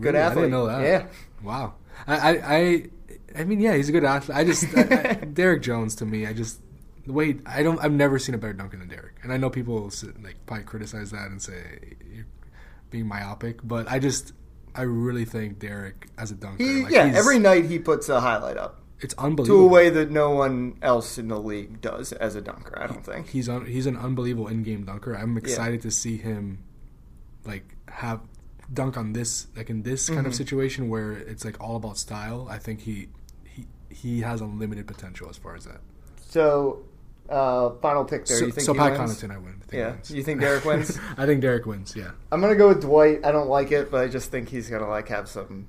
[0.00, 0.36] Good really, I athlete.
[0.44, 0.82] didn't know that.
[0.82, 1.06] Yeah.
[1.42, 1.74] Wow.
[2.06, 2.86] I, I,
[3.34, 4.36] I, mean, yeah, he's a good athlete.
[4.36, 6.60] I just I, I, Derrick Jones to me, I just
[7.06, 9.50] the way I don't, I've never seen a better dunker than Derrick, and I know
[9.50, 12.26] people will sit, like probably criticize that and say you're
[12.90, 14.32] being myopic, but I just
[14.74, 18.20] I really think Derrick as a dunker, He, like, yeah, every night he puts a
[18.20, 22.12] highlight up it's unbelievable to a way that no one else in the league does
[22.12, 22.78] as a dunker.
[22.80, 23.28] I don't think.
[23.28, 25.14] He's un, he's an unbelievable in-game dunker.
[25.14, 26.58] I'm excited to see him
[27.44, 28.20] like have
[28.72, 30.36] dunk on this like in this kind of Mhm.
[30.36, 32.48] situation where it's like all about style.
[32.50, 33.08] I think he
[33.88, 35.80] he has unlimited potential as far as that.
[36.28, 36.84] So,
[37.28, 38.38] uh, final pick there.
[38.38, 39.22] So, you think so Pat wins?
[39.22, 39.48] Connaughton, I win.
[39.48, 39.90] I think he Yeah.
[39.92, 40.10] wins.
[40.10, 40.98] You think Derrick wins?
[41.16, 41.94] I think Derrick wins.
[41.96, 43.24] Yeah, I'm gonna go with Dwight.
[43.24, 45.66] I don't like it, but I just think he's gonna like have some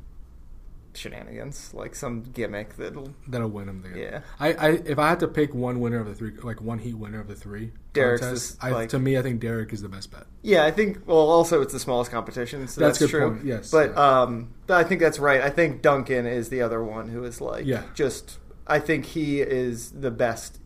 [0.97, 3.13] shenanigans, like some gimmick that'll.
[3.27, 3.81] That'll win him.
[3.81, 4.21] The Yeah.
[4.39, 6.95] I, I if I had to pick one winner of the three, like one heat
[6.95, 9.81] winner of the three Derrick's contests, just, I, like- to me, I think Derrick is
[9.81, 10.25] the best bet.
[10.41, 11.07] Yeah, I think.
[11.07, 13.31] Well, also it's the smallest competition, so That's that's, true.
[13.31, 14.21] point, yes, but yeah.
[14.21, 15.41] um, I think that's right.
[15.41, 17.83] I think Duncan is the other one who is like, Yeah.
[17.93, 18.37] just.
[18.69, 20.59] I think he is the best.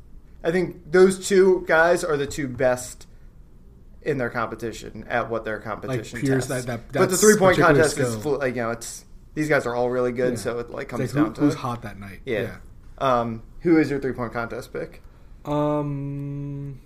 [0.43, 3.05] I think those two guys are the two best
[4.01, 6.47] in their competition at what their competition tests.
[6.49, 8.39] that- that- but the three point contest is skill.
[8.39, 10.39] like you know it's these guys are all really good, Yeah.
[10.39, 12.19] so it like comes like who, down to who's hot that night.
[12.25, 12.57] Yeah.
[12.97, 15.01] Um, who is your three point contest pick?
[15.45, 16.79] Um,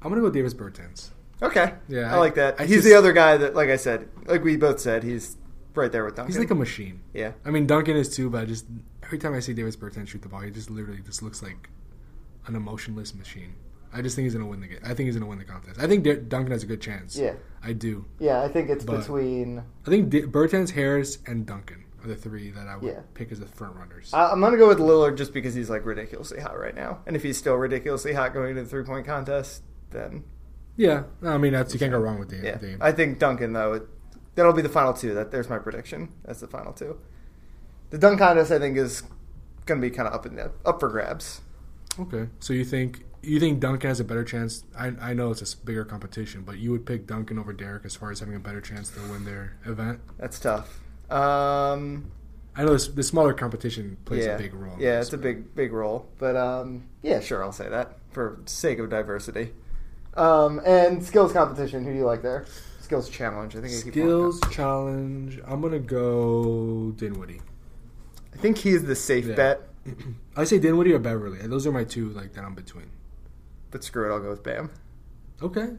[0.00, 1.10] I'm gonna go with Davis Bertans.
[1.40, 2.60] Okay, Yeah, I, I- like that.
[2.60, 5.36] I he's just- the other guy that, like I said, like we both said, he's
[5.74, 6.32] right there with Duncan.
[6.32, 7.00] He's like a machine.
[7.12, 8.66] yeah, I mean, Duncan is too, but I just
[9.02, 11.68] every time I see Davis Bertans shoot the ball, he just literally just looks like
[12.46, 13.54] an emotionless machine.
[13.94, 14.78] I just think he's gonna win the game.
[14.84, 15.78] I think he's gonna win the contest.
[15.80, 17.16] I think D- Duncan has a good chance.
[17.16, 18.04] yeah, I do.
[18.18, 18.42] yeah.
[18.42, 19.58] I think it's But- between.
[19.86, 23.00] I think D- Bertans, Harris, and Duncan are the three that I would Yeah.
[23.14, 24.10] pick as the front runners.
[24.12, 27.14] I, I'm gonna go with Lillard just because he's like ridiculously hot right now, and
[27.16, 30.24] if he's still ridiculously hot going into the three point contest, then
[30.76, 32.44] yeah, I mean that's you can't go wrong with Dame.
[32.44, 32.56] yeah.
[32.56, 32.78] Dame.
[32.80, 33.74] I think Duncan though.
[33.74, 33.82] It,
[34.34, 35.12] that'll be the final two.
[35.14, 36.08] That there's my prediction.
[36.24, 36.98] That's the final two.
[37.90, 39.02] The dunk contest I think is
[39.66, 41.42] gonna be kind of up in the up for grabs.
[42.00, 44.64] okay, so you think you think Duncan has a better chance?
[44.76, 47.94] I I know it's a bigger competition, but you would pick Duncan over Derrick as
[47.94, 50.00] far as having a better chance to win their event.
[50.18, 50.80] That's tough.
[51.10, 52.10] Um,
[52.56, 54.76] I know this, the smaller competition plays yeah, a big role.
[54.78, 58.40] Yeah, this, it's a big big role, but um, yeah, sure, I'll say that for
[58.46, 59.52] sake of diversity.
[60.14, 61.84] Um, and skills competition.
[61.84, 62.44] Who do you like there?
[62.80, 63.56] Skills challenge.
[63.56, 65.40] I think I keep skills challenge.
[65.46, 67.40] I'm gonna go Dinwiddie.
[68.34, 69.34] I think he's the safe Yeah.
[69.34, 69.60] bet,
[70.36, 71.38] I say Dinwiddie or Beverley.
[71.46, 72.90] Those are my two like that I'm between.
[73.72, 74.70] But screw it, I'll go with Bam.
[75.42, 75.70] Okay,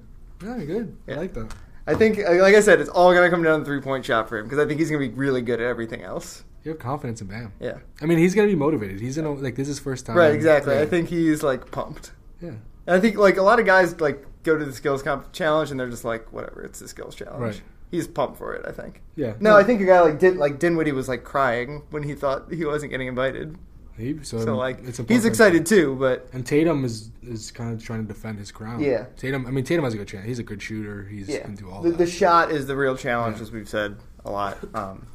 [0.44, 0.98] yeah, good.
[1.08, 1.16] Yeah.
[1.16, 1.54] I like that.
[1.88, 4.28] I think, uh, like I said, it's all gonna come down to three point shot
[4.28, 6.44] for him because I think he's gonna be really good at everything else.
[6.64, 7.54] You have confidence in Bam.
[7.60, 9.00] Yeah, I mean, he's gonna be motivated.
[9.00, 10.18] He's gonna like this is his first time.
[10.18, 10.76] right, exactly.
[10.76, 10.82] Yeah.
[10.82, 12.12] I think he's like pumped.
[12.42, 12.56] Yeah.
[12.86, 15.72] And I think like a lot of guys like go to the skills comp challenge
[15.72, 17.42] and they're just like, whatever, it's the skills challenge.
[17.42, 17.62] Right.
[17.92, 18.66] He's pumped for it.
[18.68, 19.02] I think.
[19.16, 19.34] Yeah.
[19.40, 22.52] No, I think a guy like Din, like Dinwiddie was like crying when he thought
[22.52, 23.58] he wasn't getting invited.
[23.98, 27.74] He, so, So like it's a he's excited too, but And Tatum is is kind
[27.74, 28.80] of trying to defend his crown.
[28.80, 29.06] Yeah.
[29.18, 29.46] Tatum.
[29.46, 30.26] I mean, Tatum has a good chance.
[30.26, 31.04] He's a good shooter.
[31.06, 31.98] He's yeah, do all the, that.
[32.00, 33.44] the shot is the real challenge, Yeah.
[33.44, 34.58] as we've said a lot.
[34.76, 35.06] Um,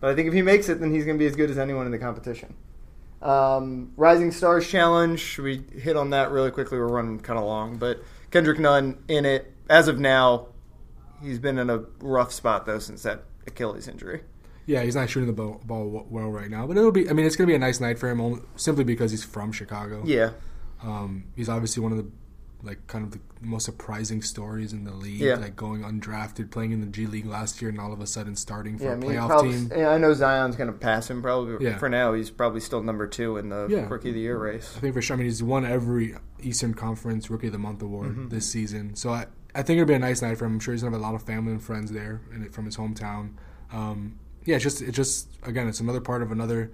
[0.00, 1.58] but I think if he makes it, then he's going to be as good as
[1.58, 2.54] anyone in the competition.
[3.20, 5.18] Um, Rising Stars Challenge.
[5.18, 6.78] Should we hit on that really quickly?
[6.78, 10.48] We're running kind of long, but Kendrick Nunn in it as of now.
[11.20, 14.20] He's been in a rough spot though since that Achilles injury.
[14.68, 17.08] Yeah, he's not shooting the ball, ball well right now, but it'll be.
[17.08, 19.50] I mean, it's gonna be a nice night for him, only, simply because he's from
[19.50, 20.02] Chicago.
[20.04, 20.32] Yeah,
[20.82, 22.06] Um, he's obviously one of the
[22.62, 25.20] like kind of the most surprising stories in the league.
[25.20, 25.36] Yeah.
[25.36, 28.34] Like going undrafted, playing in the G League last year, and all of a sudden
[28.36, 28.90] starting for yeah.
[28.90, 29.72] I a mean, playoff probably, team.
[29.76, 31.64] yeah, I know Zion's going to pass him probably.
[31.64, 31.78] Yeah.
[31.78, 33.86] For now, he's probably still number two in the Yeah.
[33.88, 34.74] Rookie of the Year race.
[34.76, 35.14] I think for sure.
[35.14, 38.30] I mean, he's won every Eastern Conference Rookie of the Month award Mhm.
[38.30, 38.96] this season.
[38.96, 40.54] So I, I think it'll be a nice night for him.
[40.54, 42.76] I'm sure he's gonna have a lot of family and friends there, and from his
[42.76, 43.30] hometown.
[43.72, 46.70] Um, yeah, it's just, it's just again, it's another part of another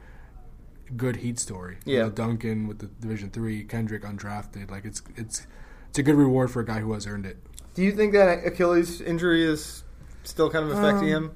[0.96, 1.79] good Heat story.
[1.85, 2.03] You Yeah.
[2.05, 4.70] know, Duncan with the Division Three, Kendrick undrafted.
[4.70, 5.46] Like it's, it's,
[5.88, 7.38] it's a good reward for a guy who has earned it.
[7.74, 9.83] Do you think that Achilles injury is
[10.22, 11.33] still kind of affecting Um, him?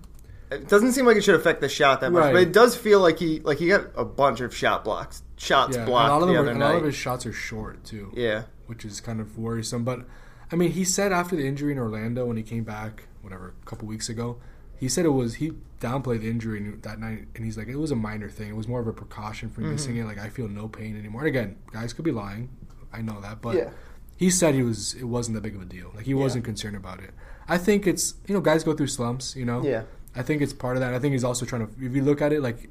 [0.51, 2.33] It doesn't seem like it should affect the shot that much, Right.
[2.33, 5.77] but it does feel like he like he got a bunch of shot blocks, shots
[5.77, 7.85] Yeah, blocked a lot of the other are- a lot of his shots are short
[7.85, 8.11] too.
[8.15, 9.85] yeah, which is kind of worrisome.
[9.85, 10.07] But
[10.51, 13.67] I mean, he said after the injury in Orlando when he came back, whatever, a
[13.67, 14.39] couple weeks ago,
[14.79, 17.91] he said it was he downplayed the injury that night, and he's like, it was
[17.91, 18.49] a minor thing.
[18.49, 19.73] It was more of a precaution for Mhm.
[19.73, 20.05] missing it.
[20.05, 21.23] Like I feel no pain anymore.
[21.23, 22.49] And again, guys could be lying.
[22.93, 23.71] I know that, but yeah,
[24.17, 24.95] he said he was.
[24.95, 25.93] It wasn't that big of a deal.
[25.95, 26.17] Like he Yeah.
[26.19, 27.11] wasn't concerned about it.
[27.49, 29.37] I think it's you know guys go through slumps.
[29.37, 29.63] You know.
[29.63, 29.83] yeah,
[30.17, 30.95] I think it's part of that.
[30.95, 31.73] I think he's also trying to.
[31.85, 32.69] If you look at it, like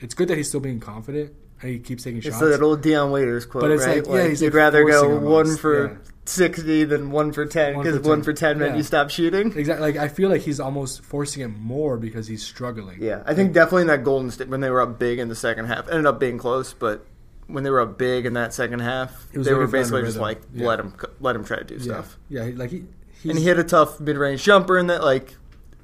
[0.00, 1.32] it's good that he's still being confident
[1.62, 2.40] and he keeps taking it's shots.
[2.40, 4.06] that old Dion Waiters quote, But it's right?
[4.06, 5.96] like, yeah, he's, you'd like, rather go one for yeah.
[6.30, 8.76] Sixty than one for ten because for one for ten meant Yeah.
[8.78, 9.52] you stop shooting.
[9.56, 9.92] Exactly.
[9.92, 12.98] Like I feel like he's almost forcing it more because he's struggling.
[13.02, 15.34] Yeah, I think definitely in that Golden State when they were up big in the
[15.34, 17.06] second half, ended up being close, but
[17.46, 20.66] when they were up big in that second half, they were basically just like Yeah.
[20.68, 21.82] let him let him try to do Yeah.
[21.82, 22.18] stuff.
[22.28, 22.44] Yeah.
[22.46, 22.84] he- Like he.
[23.22, 25.34] He's, and he hit a tough mid-range jumper in that like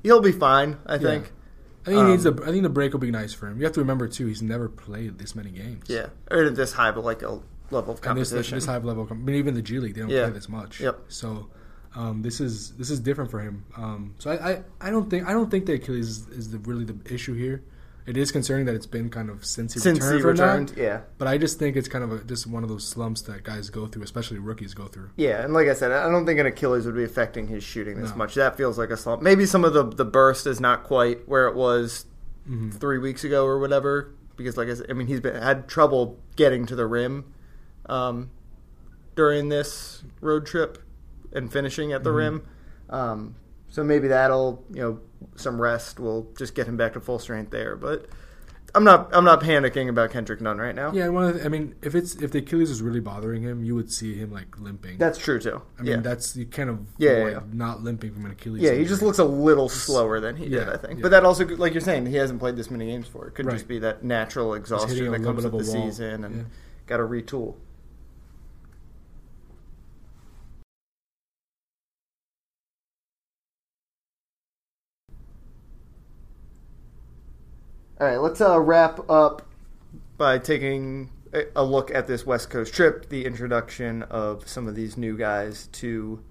[0.02, 1.30] he'll be fine i think
[1.84, 2.42] I think he needs um, the.
[2.44, 3.58] I think the break will be nice for him.
[3.58, 4.26] You have to remember too.
[4.26, 5.84] He's never played this many games.
[5.86, 7.38] yeah or this high but like a
[7.70, 9.06] level of And this, competition this high level.
[9.10, 10.24] I mean, even the G League, they don't Yeah.
[10.24, 10.80] play this much.
[10.80, 11.00] Yep.
[11.08, 11.48] So.
[11.94, 13.64] Um, this is this is different for him.
[13.74, 16.58] Um, so I, I, I don't think I don't think the Achilles is, is the
[16.58, 17.62] really the issue here.
[18.04, 21.00] It is concerning that it's been kind of since he since returned he returned yeah
[21.16, 23.70] But I just think it's kind of a, just one of those slumps that guys
[23.70, 25.08] go through, especially rookies go through.
[25.16, 27.98] yeah and like i said i don't think an achilles would be affecting his shooting
[28.00, 28.16] this No.
[28.16, 31.26] much that feels like a slump maybe some of the the burst is not quite
[31.26, 32.04] where it was
[32.48, 32.74] Mhm.
[32.74, 34.10] three weeks ago or whatever.
[34.36, 37.24] Because like I said, I mean he's been had trouble getting to the rim
[37.88, 38.30] um,
[39.14, 40.78] during this road trip
[41.32, 42.16] and finishing at the Mhm.
[42.16, 42.42] rim.
[42.90, 43.34] Um,
[43.68, 45.00] so maybe that'll you know
[45.34, 47.76] some rest will just get him back to full strength there.
[47.76, 48.06] But
[48.74, 50.92] I'm not I'm not panicking about Kendrick Nunn right now.
[50.92, 53.64] Yeah, one of the, I mean, if it's if the Achilles is really bothering him,
[53.64, 54.98] you would see him like limping.
[54.98, 55.62] That's true too.
[55.78, 56.00] I mean, yeah.
[56.00, 58.60] that's you kind of Yeah, yeah, not limping from an Achilles.
[58.62, 61.00] Yeah, he just looks a little slower than he did, Yeah, I think.
[61.00, 63.26] But that also, like you're saying, he hasn't played this many games for.
[63.28, 65.90] It could just be that natural exhaustion that comes with the wall.
[65.90, 66.46] season and
[66.86, 67.54] got to retool.
[77.98, 79.40] All right, let's uh, wrap up
[80.18, 84.98] by taking a- look at this West Coast trip, the introduction of some of these
[84.98, 86.22] new guys to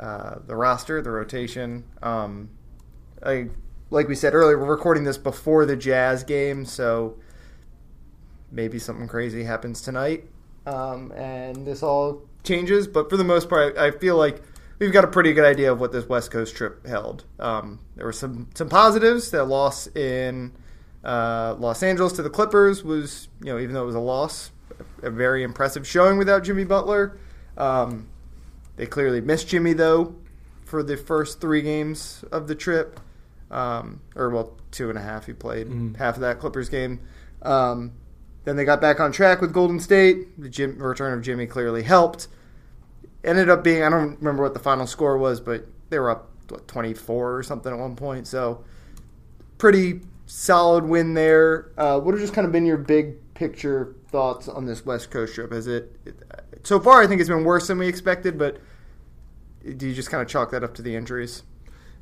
[0.00, 1.84] uh, the roster, the rotation.
[2.02, 2.50] Um,
[3.22, 3.50] I,
[3.90, 7.16] like we said earlier, we're recording this before the Jazz game, so
[8.50, 10.24] maybe something crazy happens tonight,
[10.66, 12.88] um, and this all changes.
[12.88, 14.42] But for the most part, I feel like
[14.80, 17.22] we've got a pretty good idea of what this West Coast trip held.
[17.38, 19.30] Um, there were some some positives.
[19.30, 20.50] That loss in
[21.04, 24.50] uh, Los Angeles to the Clippers was, you know, even though it was a loss,
[25.02, 27.18] a very impressive showing without Jimmy Butler.
[27.56, 28.08] Um,
[28.76, 30.14] they clearly missed Jimmy though
[30.64, 32.98] for the first three games of the trip,
[33.50, 35.26] um, or well, two and a half.
[35.26, 35.96] He played Mhm.
[35.96, 37.00] half of that Clippers game.
[37.42, 37.92] Um,
[38.44, 40.40] then they got back on track with Golden State.
[40.40, 42.28] The Jim, return of Jimmy clearly helped.
[43.24, 46.30] Ended up being I don't remember what the final score was, but they were up
[46.48, 48.26] what, 24 or something at one point.
[48.26, 48.64] So
[49.58, 51.70] pretty solid win there.
[51.78, 55.34] Uh, what have just kind of been your big picture thoughts on this West Coast
[55.34, 55.52] trip?
[55.52, 56.16] Has it, it
[56.64, 57.02] so far?
[57.02, 58.58] I think it's been worse than we expected, but
[59.76, 61.42] do you just kind of chalk that up to the injuries?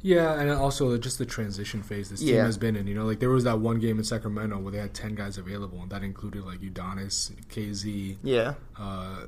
[0.03, 2.45] Yeah, and also just the transition phase this team Yeah.
[2.45, 2.87] has been in.
[2.87, 5.39] You know, like there was that one game in Sacramento where they had ten guys
[5.39, 9.25] available, and that included like Udonis, KZ, Yeah, uh,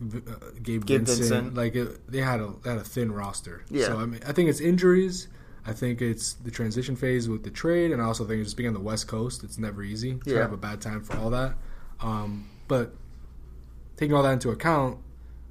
[0.00, 1.18] V- uh, Gabe, Gabe Vincent.
[1.18, 1.54] Vincent.
[1.54, 3.62] Like it, they had a they had a thin roster.
[3.68, 3.88] Yeah.
[3.88, 5.28] So I mean, I think it's injuries.
[5.66, 8.68] I think it's the transition phase with the trade, and I also think just being
[8.68, 10.12] on the West Coast, it's never easy.
[10.12, 10.34] It's Yeah.
[10.40, 11.54] kind of a bad time for all that.
[12.00, 12.94] Um, but
[13.96, 14.98] taking all that into account,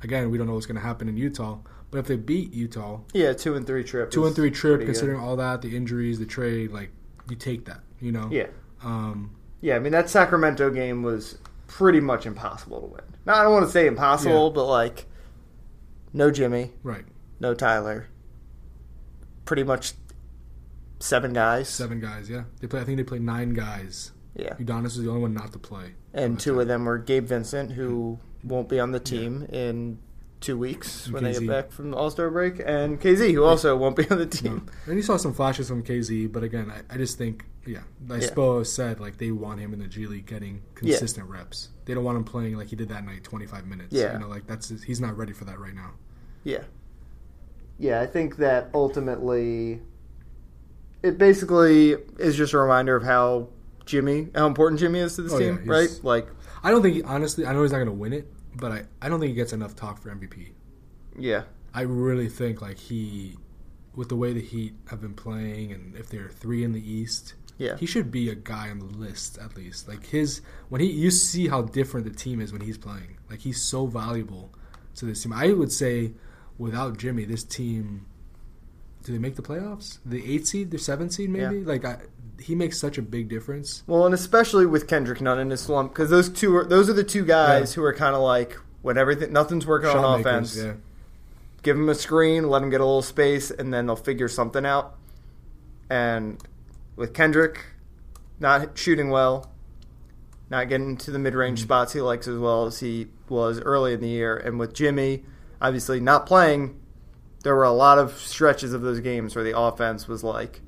[0.03, 1.57] again, we don't know what's going to happen in Utah.
[1.89, 4.85] But if they beat Utah, yeah, two and three trip, two and three trip, pretty
[4.85, 4.93] good.
[4.93, 6.89] considering all that, the injuries, the trade, like
[7.29, 8.29] you take that, you know.
[8.31, 8.47] Yeah,
[8.83, 9.75] Um, yeah.
[9.75, 13.01] I mean that Sacramento game was pretty much impossible to win.
[13.27, 14.53] Now I don't want to say impossible, Yeah.
[14.55, 15.05] but like
[16.13, 17.05] no Jimmy, right.
[17.39, 18.07] no Tyler,
[19.45, 19.93] pretty much
[21.03, 21.69] seven guys.
[21.69, 22.29] Seven guys.
[22.29, 22.43] Yeah.
[22.59, 22.81] They play.
[22.81, 24.11] I think they played nine guys.
[24.35, 25.93] Yeah, Udonis was the only one not to play.
[26.13, 29.99] and two of them were Gabe Vincent, who won't be on the team in
[30.41, 33.43] two weeks And when they get back from the All Star break, and KZ, who
[33.43, 34.31] also won't be on the No.
[34.31, 34.65] team.
[34.87, 38.23] And you saw some flashes from KZ, but again, I, I just think, yeah, like
[38.23, 38.29] Yeah.
[38.29, 40.93] Spo said, like they want him in the G League getting Yeah.
[40.97, 41.69] consistent reps.
[41.85, 43.93] They don't want him playing like he did that night, twenty five minutes.
[43.93, 44.13] Yeah.
[44.13, 45.91] you know, like that's he's not ready for that right now.
[46.43, 46.63] Yeah.
[47.77, 49.81] Yeah, I think that ultimately
[51.03, 53.49] it basically is just a reminder of how
[53.85, 55.99] Jimmy, how important Jimmy is to this Oh, team, he's- right?
[56.03, 56.27] Like,
[56.63, 58.83] I don't think he, honestly, I know he's not going to win it, but I,
[59.01, 60.53] I don't think he gets enough talk for MVP.
[61.19, 63.37] yeah, I really think like he,
[63.95, 67.33] with the way the Heat have been playing, and if they're three in the East,
[67.57, 69.87] yeah, he should be a guy on the list at least.
[69.87, 73.17] Like his when he you see how different the team is when he's playing.
[73.29, 74.51] Like he's so valuable
[74.95, 75.33] to this team.
[75.33, 76.13] I would say
[76.57, 78.05] without Jimmy, this team
[79.03, 79.99] do they make the playoffs?
[80.05, 81.59] The eight seed, the seven seed, maybe.
[81.59, 81.67] Yeah.
[81.67, 81.97] Like I,
[82.39, 83.83] he makes such a big difference.
[83.87, 86.93] Well, and especially with Kendrick Nunn in his slump, because those two are those are
[86.93, 87.75] the two guys Yeah.
[87.75, 90.81] who are kind of like when everything nothing's working on Shot offense, makers, yeah.
[91.61, 94.65] give them a screen, let them get a little space, and then they'll figure something
[94.65, 94.95] out.
[95.89, 96.37] And
[96.95, 97.65] with Kendrick
[98.39, 99.49] not shooting well,
[100.49, 101.63] not getting to the mid range Mhm.
[101.63, 105.23] spots he likes as well as he was early in the year, and with Jimmy
[105.61, 106.77] obviously not playing,
[107.43, 110.61] there were a lot of stretches of those games where the offense was like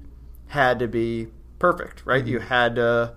[0.47, 1.27] had to be
[1.59, 2.23] perfect, right?
[2.23, 2.27] Mhm.
[2.27, 3.13] You had to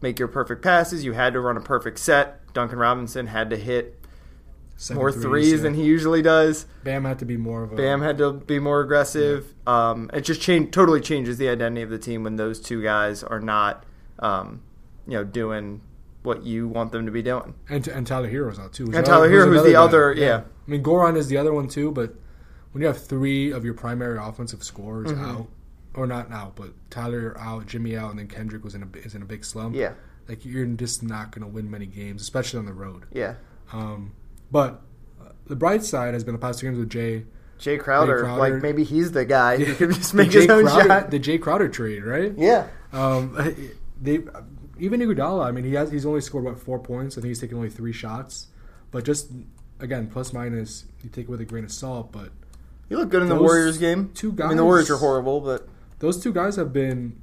[0.00, 2.40] make your perfect passes, you had to run a perfect set.
[2.52, 3.98] Duncan Robinson had to hit
[4.76, 5.56] Seven more threes yeah.
[5.58, 6.66] than he usually does.
[6.82, 9.54] Bam had to be more of a Bam had to be more aggressive.
[9.66, 13.22] Um, it just change, totally changes the identity of the team when those two guys
[13.22, 13.84] are not,
[14.18, 14.60] um,
[15.06, 15.80] you know, doing
[16.24, 17.54] what you want them to be doing.
[17.68, 18.84] and, and Tyler Herro's out too.
[18.92, 19.80] And Tyler Herro, who's another the guy.
[19.82, 20.36] other- yeah.
[20.66, 22.14] I mean, Goran is the other one too, but
[22.72, 25.22] when you have three of your primary offensive scorers Mhm.
[25.28, 25.48] out,
[25.94, 29.14] or not now, but Tyler out, Jimmy out, and then Kendrick was in a is
[29.14, 29.74] in a big slump.
[29.76, 29.92] Yeah,
[30.28, 33.04] like you're just not going to win many games, especially on the road.
[33.12, 33.34] yeah.
[33.72, 34.12] Um,
[34.50, 34.82] but
[35.20, 37.24] uh, the bright side has been the past two games with Jay.
[37.58, 40.64] Jay Crowder, Jay Crowder- like maybe he's the guy who could just make his own
[40.64, 41.10] Crowder, shot.
[41.10, 42.32] the Jay Crowder trade, right?
[42.36, 43.34] yeah, Um,
[44.02, 44.20] they
[44.78, 45.44] even Iguodala.
[45.46, 47.16] I mean, he has he's only scored what four points.
[47.16, 48.48] I think he's taken only three shots,
[48.90, 49.30] but just
[49.78, 52.10] again plus minus you take it with a grain of salt.
[52.12, 52.30] But
[52.92, 54.10] he looked good in the Those Warriors game.
[54.12, 54.44] two guys.
[54.44, 55.66] I mean, the Warriors are horrible, but
[56.00, 57.18] those two guys have been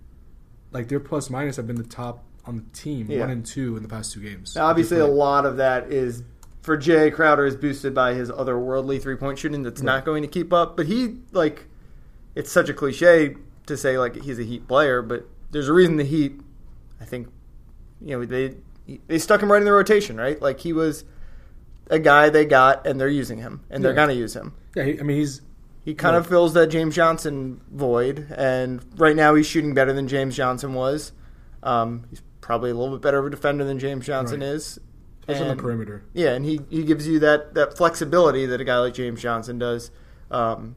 [0.72, 3.20] like their plus minus have been the top on the team, Yeah.
[3.20, 4.56] one and two in the past two games.
[4.56, 6.24] Now, obviously, a lot of that is
[6.64, 10.28] for Jay Crowder is boosted by his otherworldly three point shooting that's not going to
[10.28, 10.76] keep up.
[10.76, 11.66] But he like
[12.34, 13.36] it's such a cliche
[13.68, 16.40] to say like he's a Heat player, but there's a reason the Heat.
[17.00, 17.28] I think
[18.02, 18.56] you know they
[19.08, 20.42] they stuck him right in the rotation, right?
[20.42, 21.04] Like he was
[21.92, 23.96] a guy they got and they're using him and they're Yeah.
[23.96, 24.54] gonna use him.
[24.76, 25.42] yeah, he, I mean he's
[25.84, 30.08] He kind of fills that James Johnson void, and right now he's shooting better than
[30.08, 31.14] James Johnson was.
[31.64, 34.50] Um, he's probably a little bit better of a defender than James Johnson Right.
[34.50, 34.80] is.
[35.22, 36.04] especially on the perimeter.
[36.14, 39.58] yeah, and he, he gives you that, that flexibility that a guy like James Johnson
[39.60, 39.90] does
[40.32, 40.76] um,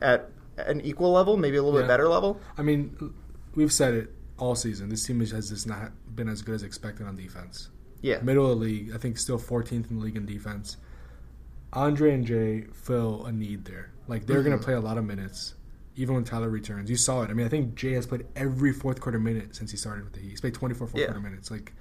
[0.00, 2.40] at an equal level, maybe a little bit better level.
[2.58, 3.14] I mean,
[3.54, 4.88] we've said it all season.
[4.88, 7.68] This team has just not been as good as expected on defense.
[8.02, 8.20] Yeah.
[8.20, 10.76] Middle of the league, I think still 14th in the league in defense.
[11.72, 13.90] Andre and Jae fill a need there.
[14.08, 14.60] Like they're going Mhm.
[14.60, 15.54] to play a lot of minutes,
[15.96, 16.90] even when Tyler returns.
[16.90, 17.30] You saw it.
[17.30, 20.14] I mean, I think Jae has played every fourth quarter minute since he started with
[20.14, 20.30] the Heat.
[20.30, 21.06] He's played 24 fourth Yeah.
[21.06, 21.50] quarter minutes.
[21.50, 21.72] Like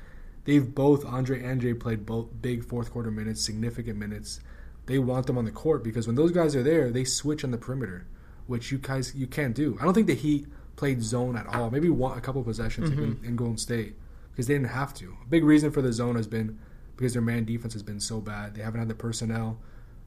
[0.45, 4.39] they've both Andre and Jae played both big fourth quarter minutes, significant minutes.
[4.85, 7.51] They want them on the court because when those guys are there, they switch on
[7.51, 8.05] the perimeter,
[8.47, 9.77] which you guys you can't do.
[9.79, 11.69] I don't think the Heat played zone at all.
[11.71, 12.97] Maybe one, a couple possessions Mhm.
[12.97, 13.95] in, in Golden State
[14.31, 15.15] because they didn't have to.
[15.23, 16.57] A big reason for the zone has been
[16.95, 18.55] because their man defense has been so bad.
[18.55, 19.59] They haven't had the personnel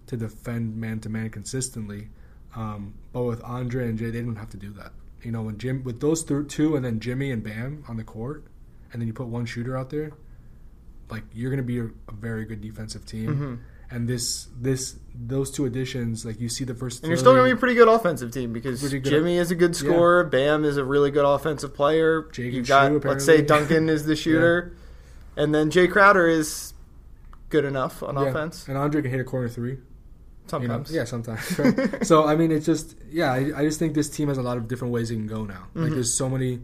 [0.06, 2.08] to defend man to man consistently.
[2.54, 4.92] Um, but with Andre and Jae, they didn't have to do that.
[5.22, 8.04] You know, when Jim with those th- two and then Jimmy and Bam on the
[8.04, 8.44] court,
[8.92, 10.12] and then you put one shooter out there,
[11.10, 13.36] like you're going to be a, a very good defensive team.
[13.36, 13.58] Mhm.
[13.94, 17.44] And this this those two additions, like you see the first, And you're still going
[17.48, 19.04] to be a pretty good offensive team because good.
[19.04, 20.24] Jimmy is a good scorer.
[20.24, 22.22] Bam is a really good offensive player.
[22.24, 23.42] Jae can You've got, let's say.
[23.42, 24.74] Duncan is the shooter.
[25.36, 26.72] And then Jae Crowder is
[27.50, 28.28] good enough on Yeah.
[28.28, 28.66] offense.
[28.66, 29.78] and Andre can hit a corner three.
[30.50, 30.84] You know?
[30.84, 30.92] Sometimes.
[30.92, 31.58] Yeah, sometimes.
[31.58, 32.06] Right?
[32.06, 33.32] so I mean, it's just yeah.
[33.32, 35.44] I, I just think this team has a lot of different ways it can go
[35.44, 35.68] now.
[35.74, 35.94] Like Mhm.
[35.94, 36.60] there's so many.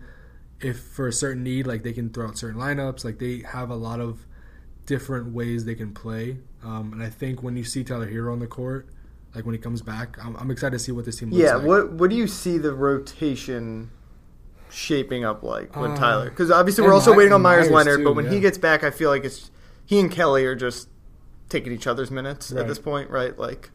[0.61, 3.05] If for a certain need, like they can throw out certain lineups.
[3.05, 4.27] Like they have a lot of
[4.87, 6.39] different ways they can play.
[6.65, 8.89] Um, and I think when you see Tyler Herro on the court,
[9.35, 11.55] like when he comes back, I'm, I'm excited to see what this team looks Yeah,
[11.57, 11.67] like.
[11.67, 13.91] what what do you see the rotation
[14.71, 16.31] shaping up like with Uh, Tyler?
[16.31, 18.41] Because obviously we're also My- waiting on and Meyers, Meyers, Leonard, too, but when he
[18.41, 19.51] gets back, I feel like it's
[19.87, 20.89] he and Kelly are just
[21.49, 23.39] taking each other's minutes at this point, right?
[23.39, 23.71] Like,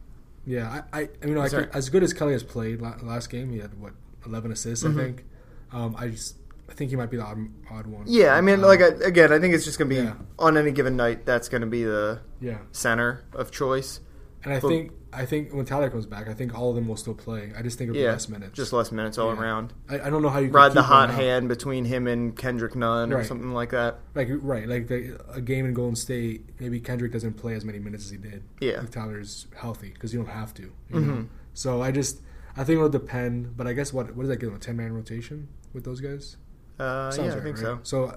[0.46, 3.58] Yeah, I, I, I mean, like, as good as Kelly has played last game, he
[3.58, 3.92] had what
[4.26, 4.92] 11 assists, Mhm.
[4.92, 5.24] I think.
[5.72, 6.36] Um, I just,
[6.68, 7.38] I think he might be the odd,
[7.70, 8.04] odd one.
[8.06, 10.14] yeah, I mean, Um, like I, again, I think it's just gonna be Yeah.
[10.38, 11.26] on any given night.
[11.26, 14.00] That's gonna be the yeah, center of choice.
[14.44, 16.86] And I But- think, I think when Tyler comes back, I think all of them
[16.88, 17.52] will still play.
[17.56, 18.52] I just think it'll be less minutes.
[18.54, 19.40] Just less minutes all Yeah.
[19.40, 19.72] around.
[19.88, 23.12] I, I don't know how you Ride the hot hand between him and Kendrick Nunn
[23.12, 24.00] or something like that.
[24.14, 27.78] Like right, like the, a game in Golden State, maybe Kendrick doesn't play as many
[27.78, 28.42] minutes as he did.
[28.60, 28.82] Yeah.
[28.82, 30.62] if Tyler's healthy, because you don't have to.
[30.62, 31.12] You know?
[31.14, 31.26] Mhm.
[31.54, 32.20] So I just,
[32.56, 33.56] I think it'll depend.
[33.56, 34.56] But I guess what what does that give them?
[34.56, 36.36] A ten man rotation with those guys?
[36.78, 37.62] Uh, Sounds yeah, I think right?
[37.62, 37.78] so.
[37.84, 38.16] So, I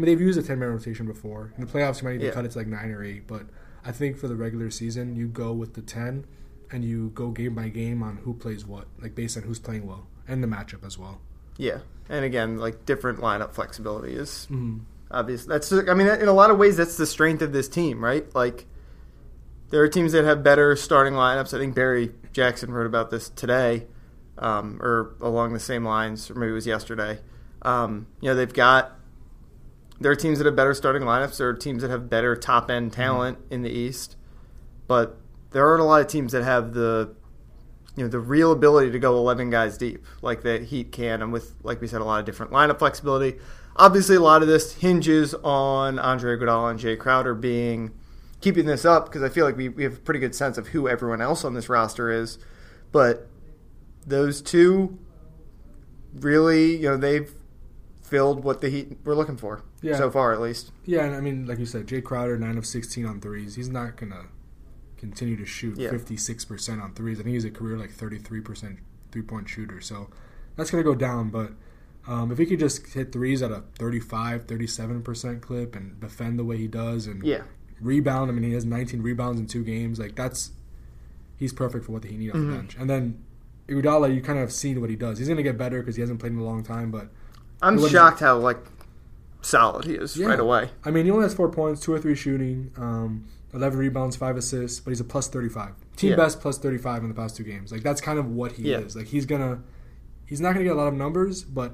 [0.00, 1.52] mean, they've used a 10 man rotation before.
[1.58, 2.32] In the playoffs, you might need to Yeah.
[2.32, 3.26] cut it to like 9 or 8.
[3.26, 3.42] But
[3.88, 6.26] I think for the regular season, you go with the 10
[6.70, 9.86] and you go game by game on who plays what, like based on who's playing
[9.86, 11.20] well and the matchup as well.
[11.56, 14.80] Yeah, and again, like different lineup flexibility is Mm-hmm.
[15.10, 15.46] obvious.
[15.46, 18.26] That's I mean, in a lot of ways, that's the strength of this team, right?
[18.34, 18.66] Like
[19.70, 21.54] there are teams that have better starting lineups.
[21.54, 23.86] I think Barry Jackson wrote about this today,
[24.36, 27.20] um, or along the same lines, or maybe it was yesterday.
[27.62, 28.97] Um, you know, they've got
[30.00, 31.38] there are teams that have better starting lineups.
[31.38, 33.00] There are teams that have better top end mm-hmm.
[33.00, 34.16] talent in the East,
[34.86, 35.18] but
[35.50, 37.14] there aren't a lot of teams that have the
[37.96, 41.32] you know the real ability to go 11 guys deep like the Heat can, and
[41.32, 43.38] with like we said, a lot of different lineup flexibility.
[43.76, 47.92] Obviously, a lot of this hinges on Andre Iguodala and Jae Crowder being
[48.40, 50.68] keeping this up because I feel like we, we have a pretty good sense of
[50.68, 52.38] who everyone else on this roster is,
[52.92, 53.28] but
[54.06, 54.98] those two
[56.14, 57.32] really, you know, they've
[58.08, 59.96] filled what the Heat were looking for Yeah.
[59.96, 60.72] so far, at least.
[60.84, 63.54] Yeah, and I mean, like you said, Jae Crowder, 9 of 16 on threes.
[63.56, 64.24] He's not going to
[64.96, 65.90] continue to shoot Yeah.
[65.90, 67.20] 56% on threes.
[67.20, 68.78] I think he's a career like 33%
[69.12, 69.80] three point shooter.
[69.80, 70.10] So
[70.56, 71.30] that's going to go down.
[71.30, 71.52] But
[72.06, 76.44] um, if he could just hit threes at a 35, 37% clip and defend the
[76.44, 77.42] way he does and Yeah.
[77.80, 78.30] rebound.
[78.30, 79.98] I mean, he has 19 rebounds in two games.
[79.98, 80.50] Like that's
[81.36, 82.50] he's perfect for what he needs off Mhm.
[82.50, 82.76] the bench.
[82.78, 83.18] And then
[83.68, 85.18] Iguodala, you kind of have seen what he does.
[85.18, 86.90] He's going to get better because he hasn't played in a long time.
[86.90, 87.12] But
[87.62, 88.58] I'm is- shocked how like
[89.42, 90.26] solid he is Yeah.
[90.26, 90.70] right away.
[90.84, 94.36] I mean, he only has four points, two or three shooting, um, 11 rebounds, five
[94.36, 95.70] assists, but he's a plus 35.
[95.96, 96.16] Team Yeah.
[96.16, 97.72] best plus 35 in the past two games.
[97.72, 98.78] Like, that's kind of what he Yeah.
[98.78, 98.94] is.
[98.96, 99.58] Like, he's going to,
[100.26, 101.72] he's not going to get a lot of numbers, but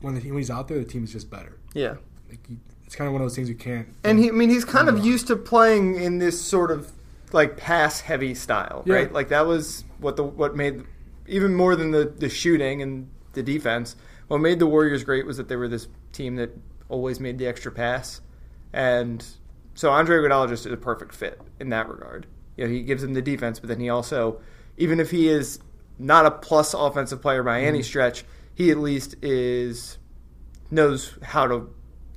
[0.00, 1.56] when, the, when he's out there, the team is just better.
[1.74, 1.94] Yeah.
[2.28, 3.88] Like, he, it's kind of one of those things you can't.
[4.04, 6.92] And he, I mean, he's kind of used to playing in this sort of
[7.32, 8.94] like pass heavy style, Yeah.
[8.94, 9.12] right?
[9.12, 10.82] Like that was what the what made
[11.28, 13.94] even more than the the shooting and the defense.
[14.30, 16.56] What made the Warriors great was that they were this team that
[16.88, 18.20] always made the extra pass,
[18.72, 19.26] and
[19.74, 22.28] so Andre Iguodala just is a perfect fit in that regard.
[22.56, 24.40] You know, he gives them the defense, but then he also,
[24.76, 25.58] even if he is
[25.98, 27.86] not a plus offensive player by any mm-hmm.
[27.86, 28.24] stretch,
[28.54, 29.98] he at least is
[30.70, 31.68] knows how to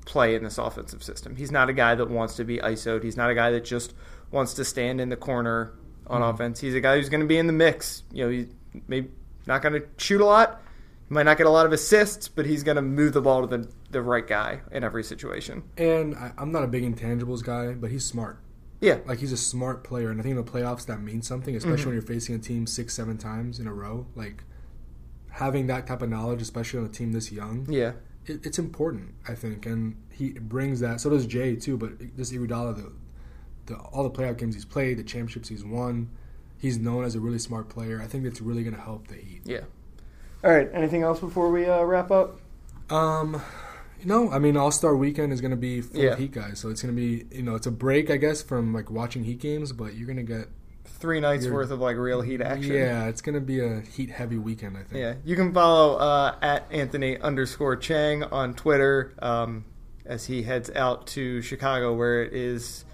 [0.05, 1.35] play in this offensive system.
[1.35, 3.03] He's not a guy that wants to be ISO'd.
[3.03, 3.95] He's not a guy that just
[4.29, 5.73] wants to stand in the corner
[6.05, 6.29] on mm-hmm.
[6.29, 6.59] offense.
[6.59, 8.03] He's a guy who's going to be in the mix.
[8.11, 8.47] You know, he's
[8.87, 9.09] maybe
[9.47, 10.61] not going to shoot a lot.
[11.07, 13.45] He might not get a lot of assists, but he's going to move the ball
[13.45, 15.63] to the, the right guy in every situation.
[15.77, 18.39] And I, I'm not a big intangibles guy, but he's smart.
[18.81, 18.99] Yeah.
[19.05, 20.09] Like, he's a smart player.
[20.09, 21.89] And I think in the playoffs, that means something, especially mm-hmm.
[21.89, 24.07] when you're facing a team six, seven times in a row.
[24.15, 24.43] Like,
[25.29, 27.93] having that type of knowledge, especially on a team this young, Yeah.
[28.25, 31.01] it, it's important, I think, and he brings that.
[31.01, 31.77] So does Jae too.
[31.77, 32.93] But this Iguodala, the,
[33.65, 36.09] the all the playoff games he's played, the championships he's won,
[36.57, 38.01] he's known as a really smart player.
[38.01, 39.41] I think it's really going to help the Heat.
[39.45, 39.61] Yeah.
[40.43, 40.69] All right.
[40.73, 42.39] Anything else before we uh, wrap up?
[42.89, 43.41] Um,
[43.99, 46.11] you know, I mean, All Star Weekend is going to be full Yeah.
[46.11, 48.41] of Heat guys, so it's going to be you know it's a break, I guess,
[48.41, 50.47] from like watching Heat games, but you're going to get
[50.85, 52.73] Three nights You're- worth of like real heat action.
[52.73, 54.77] yeah, it's going to be a Heat heavy weekend.
[54.77, 55.01] I think.
[55.01, 59.65] Yeah, you can follow uh, at Anthony underscore Chiang on Twitter um,
[60.05, 62.85] as he heads out to Chicago, where it is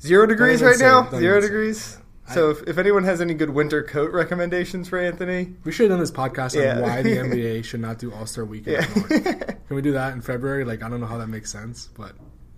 [0.00, 1.08] zero degrees right now.
[1.10, 2.30] Zero even degrees.
[2.30, 5.90] I- So if, if anyone has any good winter coat recommendations for Anthony, We should
[5.90, 6.76] have done this podcast Yeah.
[6.76, 8.76] on why the NBA should not do All Star Weekend.
[8.76, 9.34] yeah, anymore.
[9.68, 10.64] Can we do that in February?
[10.64, 12.12] Like, I don't know how that makes sense, but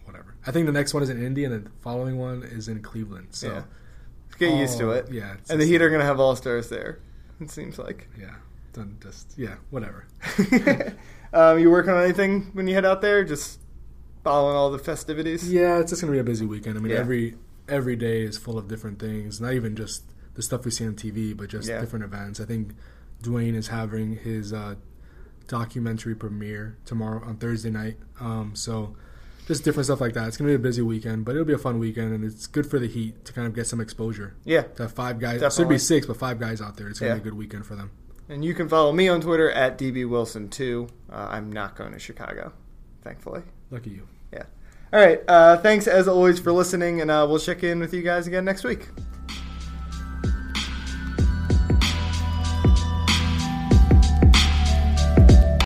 [0.05, 0.35] whatever.
[0.47, 3.29] I think the next one is in Indy, and the following one is in Cleveland.
[3.31, 3.62] So, Yeah.
[4.39, 5.11] get used to Oh, it.
[5.11, 6.99] Yeah, And the Heat are going to have all stars there.
[7.41, 8.09] It seems like.
[8.19, 8.35] Yeah,
[8.73, 10.07] done just yeah, whatever.
[11.33, 13.25] um, you working on anything when you head out there?
[13.25, 13.61] Just
[14.25, 15.51] following all the festivities.
[15.53, 16.77] Yeah, it's just gonna be a busy weekend.
[16.79, 17.37] I mean, every
[17.69, 19.41] every day is full of different things.
[19.41, 20.05] Not even just
[20.35, 21.81] the stuff we see on TV, but just Yeah.
[21.81, 22.41] different events.
[22.41, 22.75] I think
[23.23, 24.75] Dwyane is having his uh,
[25.49, 27.97] documentary premiere tomorrow on Thursday night.
[28.21, 28.95] Um, so
[29.47, 30.27] just different stuff like that.
[30.29, 32.67] It's gonna be a busy weekend, but it'll be a fun weekend, and it's good
[32.67, 34.35] for the Heat to kind of get some exposure.
[34.45, 34.62] Yeah.
[34.62, 36.89] To have five guys, it should be six, but five guys out there.
[36.89, 37.14] It's gonna Yeah.
[37.17, 37.91] be a good weekend for them.
[38.29, 40.89] And you can follow me on Twitter at dbwilson2.
[41.09, 42.53] Uh, I'm not going to Chicago,
[43.03, 43.43] thankfully.
[43.71, 44.09] Lucky you.
[44.97, 45.20] All right.
[45.28, 48.47] Uh, thanks as always for listening, and uh, we'll check in with you guys again
[48.47, 48.88] next week.